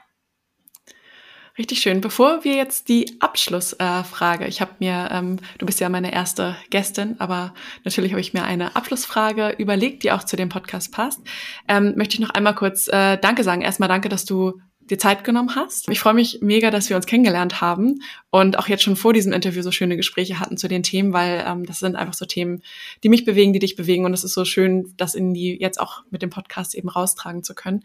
[1.60, 2.00] Richtig schön.
[2.00, 6.56] Bevor wir jetzt die Abschlussfrage, äh, ich habe mir, ähm, du bist ja meine erste
[6.70, 7.52] Gästin, aber
[7.84, 11.20] natürlich habe ich mir eine Abschlussfrage überlegt, die auch zu dem Podcast passt.
[11.68, 13.60] Ähm, möchte ich noch einmal kurz äh, Danke sagen.
[13.60, 15.86] Erstmal danke, dass du dir Zeit genommen hast.
[15.90, 18.00] Ich freue mich mega, dass wir uns kennengelernt haben
[18.30, 21.44] und auch jetzt schon vor diesem Interview so schöne Gespräche hatten zu den Themen, weil
[21.46, 22.62] ähm, das sind einfach so Themen,
[23.04, 25.78] die mich bewegen, die dich bewegen und es ist so schön, das in die jetzt
[25.78, 27.84] auch mit dem Podcast eben raustragen zu können.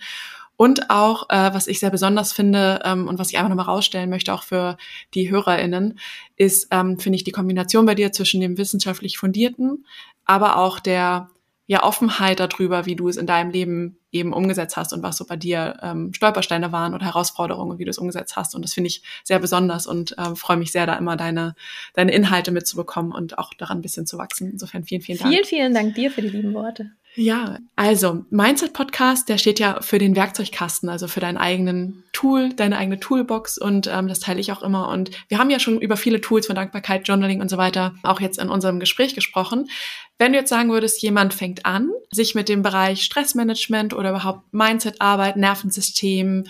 [0.58, 4.10] Und auch, äh, was ich sehr besonders finde ähm, und was ich einfach nochmal rausstellen
[4.10, 4.78] möchte, auch für
[5.14, 5.99] die HörerInnen,
[6.38, 9.86] ist, ähm, finde ich, die Kombination bei dir zwischen dem wissenschaftlich fundierten,
[10.26, 11.30] aber auch der
[11.68, 15.26] ja, Offenheit darüber, wie du es in deinem Leben eben umgesetzt hast und was so
[15.26, 18.53] bei dir ähm, Stolpersteine waren oder Herausforderungen, wie du es umgesetzt hast.
[18.53, 21.56] Und das finde ich sehr besonders und äh, freue mich sehr, da immer deine,
[21.93, 24.51] deine Inhalte mitzubekommen und auch daran ein bisschen zu wachsen.
[24.51, 25.32] Insofern vielen, vielen Dank.
[25.32, 26.91] Vielen, vielen Dank dir für die lieben Worte.
[27.18, 32.53] Ja, also Mindset Podcast, der steht ja für den Werkzeugkasten, also für deinen eigenen Tool,
[32.53, 34.89] deine eigene Toolbox und ähm, das teile ich auch immer.
[34.89, 38.20] Und wir haben ja schon über viele Tools von Dankbarkeit, Journaling und so weiter auch
[38.20, 39.70] jetzt in unserem Gespräch gesprochen.
[40.18, 44.53] Wenn du jetzt sagen würdest, jemand fängt an, sich mit dem Bereich Stressmanagement oder überhaupt
[44.53, 46.43] Mindset-Arbeit, Nervensystem,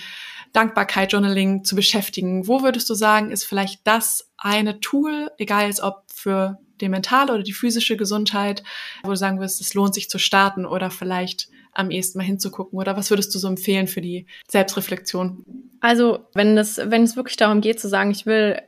[0.56, 5.82] Dankbarkeit, Journaling zu beschäftigen, wo würdest du sagen, ist vielleicht das eine Tool, egal jetzt
[5.82, 8.64] ob für die mentale oder die physische Gesundheit,
[9.03, 12.80] wo du sagen wirst, es lohnt sich zu starten oder vielleicht am ehesten mal hinzugucken?
[12.80, 15.45] Oder was würdest du so empfehlen für die Selbstreflexion?
[15.82, 18.62] Also, wenn es, wenn es wirklich darum geht zu sagen, ich will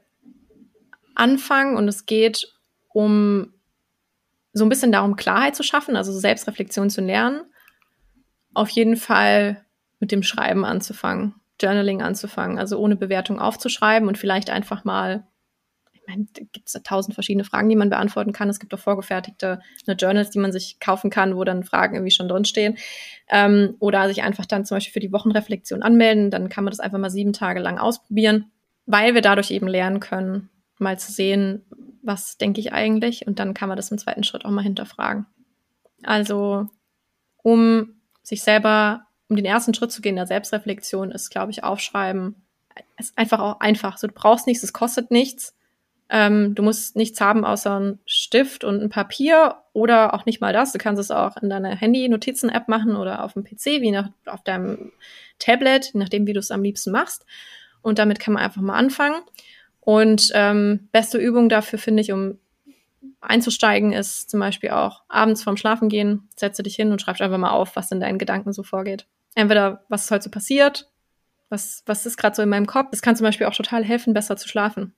[1.16, 2.54] anfangen und es geht
[2.90, 3.54] um
[4.54, 7.42] so ein bisschen darum, Klarheit zu schaffen, also Selbstreflexion zu lernen,
[8.54, 9.66] auf jeden Fall
[10.00, 15.28] mit dem Schreiben anzufangen, Journaling anzufangen, also ohne Bewertung aufzuschreiben und vielleicht einfach mal
[16.08, 18.50] meine, da gibt es tausend verschiedene Fragen, die man beantworten kann.
[18.50, 22.12] Es gibt auch vorgefertigte ne, Journals, die man sich kaufen kann, wo dann Fragen irgendwie
[22.12, 22.78] schon drinstehen.
[23.30, 26.32] Ähm, oder sich einfach dann zum Beispiel für die Wochenreflexion anmelden.
[26.32, 28.52] Dann kann man das einfach mal sieben Tage lang ausprobieren,
[28.86, 30.50] weil wir dadurch eben lernen können,
[30.80, 31.66] mal zu sehen,
[32.02, 33.28] was denke ich eigentlich.
[33.28, 35.26] Und dann kann man das im zweiten Schritt auch mal hinterfragen.
[36.04, 36.68] Also,
[37.38, 42.36] um sich selber, um den ersten Schritt zu gehen der Selbstreflexion, ist, glaube ich, aufschreiben.
[42.98, 43.98] Ist einfach auch einfach.
[43.98, 45.56] So, du brauchst nichts, es kostet nichts.
[46.10, 50.54] Ähm, du musst nichts haben außer einen Stift und ein Papier oder auch nicht mal
[50.54, 50.72] das.
[50.72, 54.42] Du kannst es auch in deiner Handy-Notizen-App machen oder auf dem PC, wie nach, auf
[54.44, 54.94] deinem
[55.40, 57.26] Tablet, nachdem, wie du es am liebsten machst.
[57.82, 59.22] Und damit kann man einfach mal anfangen.
[59.82, 62.40] Und ähm, beste Übung dafür finde ich, um
[63.20, 67.38] einzusteigen, ist zum Beispiel auch abends vorm Schlafen gehen, setze dich hin und schreibst einfach
[67.38, 69.08] mal auf, was in deinen Gedanken so vorgeht.
[69.38, 70.90] Entweder, was ist heute so passiert,
[71.50, 72.90] was, was ist gerade so in meinem Kopf.
[72.90, 74.96] Das kann zum Beispiel auch total helfen, besser zu schlafen.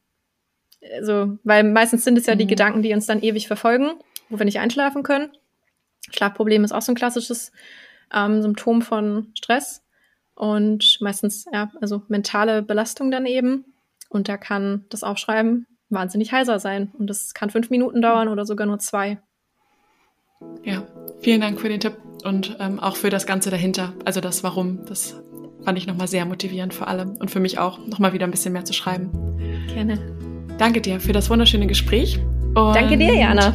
[0.96, 2.50] also, weil meistens sind es ja die mhm.
[2.50, 3.92] Gedanken, die uns dann ewig verfolgen,
[4.30, 5.30] wo wir nicht einschlafen können.
[6.10, 7.52] Schlafproblem ist auch so ein klassisches
[8.14, 9.84] ähm, Symptom von Stress
[10.36, 13.66] und meistens, ja, also mentale Belastung dann eben.
[14.08, 16.94] Und da kann das Aufschreiben wahnsinnig heiser sein.
[16.98, 19.20] Und das kann fünf Minuten dauern oder sogar nur zwei.
[20.64, 20.84] Ja,
[21.22, 23.94] vielen Dank für den Tipp und ähm, auch für das Ganze dahinter.
[24.06, 25.16] Also das Warum, das
[25.64, 28.54] fand ich nochmal sehr motivierend für alle und für mich auch nochmal wieder ein bisschen
[28.54, 29.12] mehr zu schreiben.
[29.74, 30.00] Gerne.
[30.58, 32.20] Danke dir für das wunderschöne Gespräch.
[32.54, 33.54] Danke dir, Jana.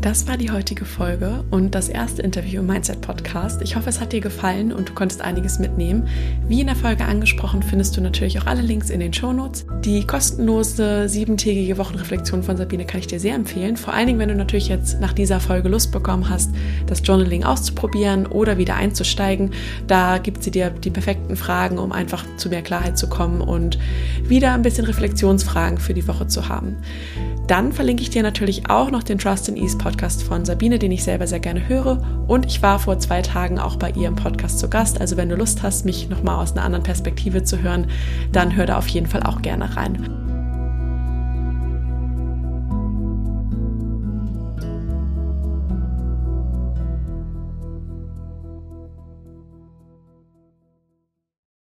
[0.00, 3.60] Das war die heutige Folge und das erste Interview im Mindset Podcast.
[3.62, 6.06] Ich hoffe, es hat dir gefallen und du konntest einiges mitnehmen.
[6.46, 9.66] Wie in der Folge angesprochen, findest du natürlich auch alle Links in den Show Notes.
[9.84, 13.76] Die kostenlose siebentägige Wochenreflexion von Sabine kann ich dir sehr empfehlen.
[13.76, 16.54] Vor allen Dingen, wenn du natürlich jetzt nach dieser Folge Lust bekommen hast,
[16.86, 19.50] das Journaling auszuprobieren oder wieder einzusteigen.
[19.88, 23.78] Da gibt sie dir die perfekten Fragen, um einfach zu mehr Klarheit zu kommen und
[24.22, 26.76] wieder ein bisschen Reflexionsfragen für die Woche zu haben.
[27.46, 30.90] Dann verlinke ich dir natürlich auch noch den Trust in Ease Podcast von Sabine, den
[30.90, 32.02] ich selber sehr gerne höre.
[32.26, 35.00] Und ich war vor zwei Tagen auch bei ihr im Podcast zu Gast.
[35.00, 37.86] Also wenn du Lust hast, mich nochmal aus einer anderen Perspektive zu hören,
[38.32, 40.35] dann hör da auf jeden Fall auch gerne rein.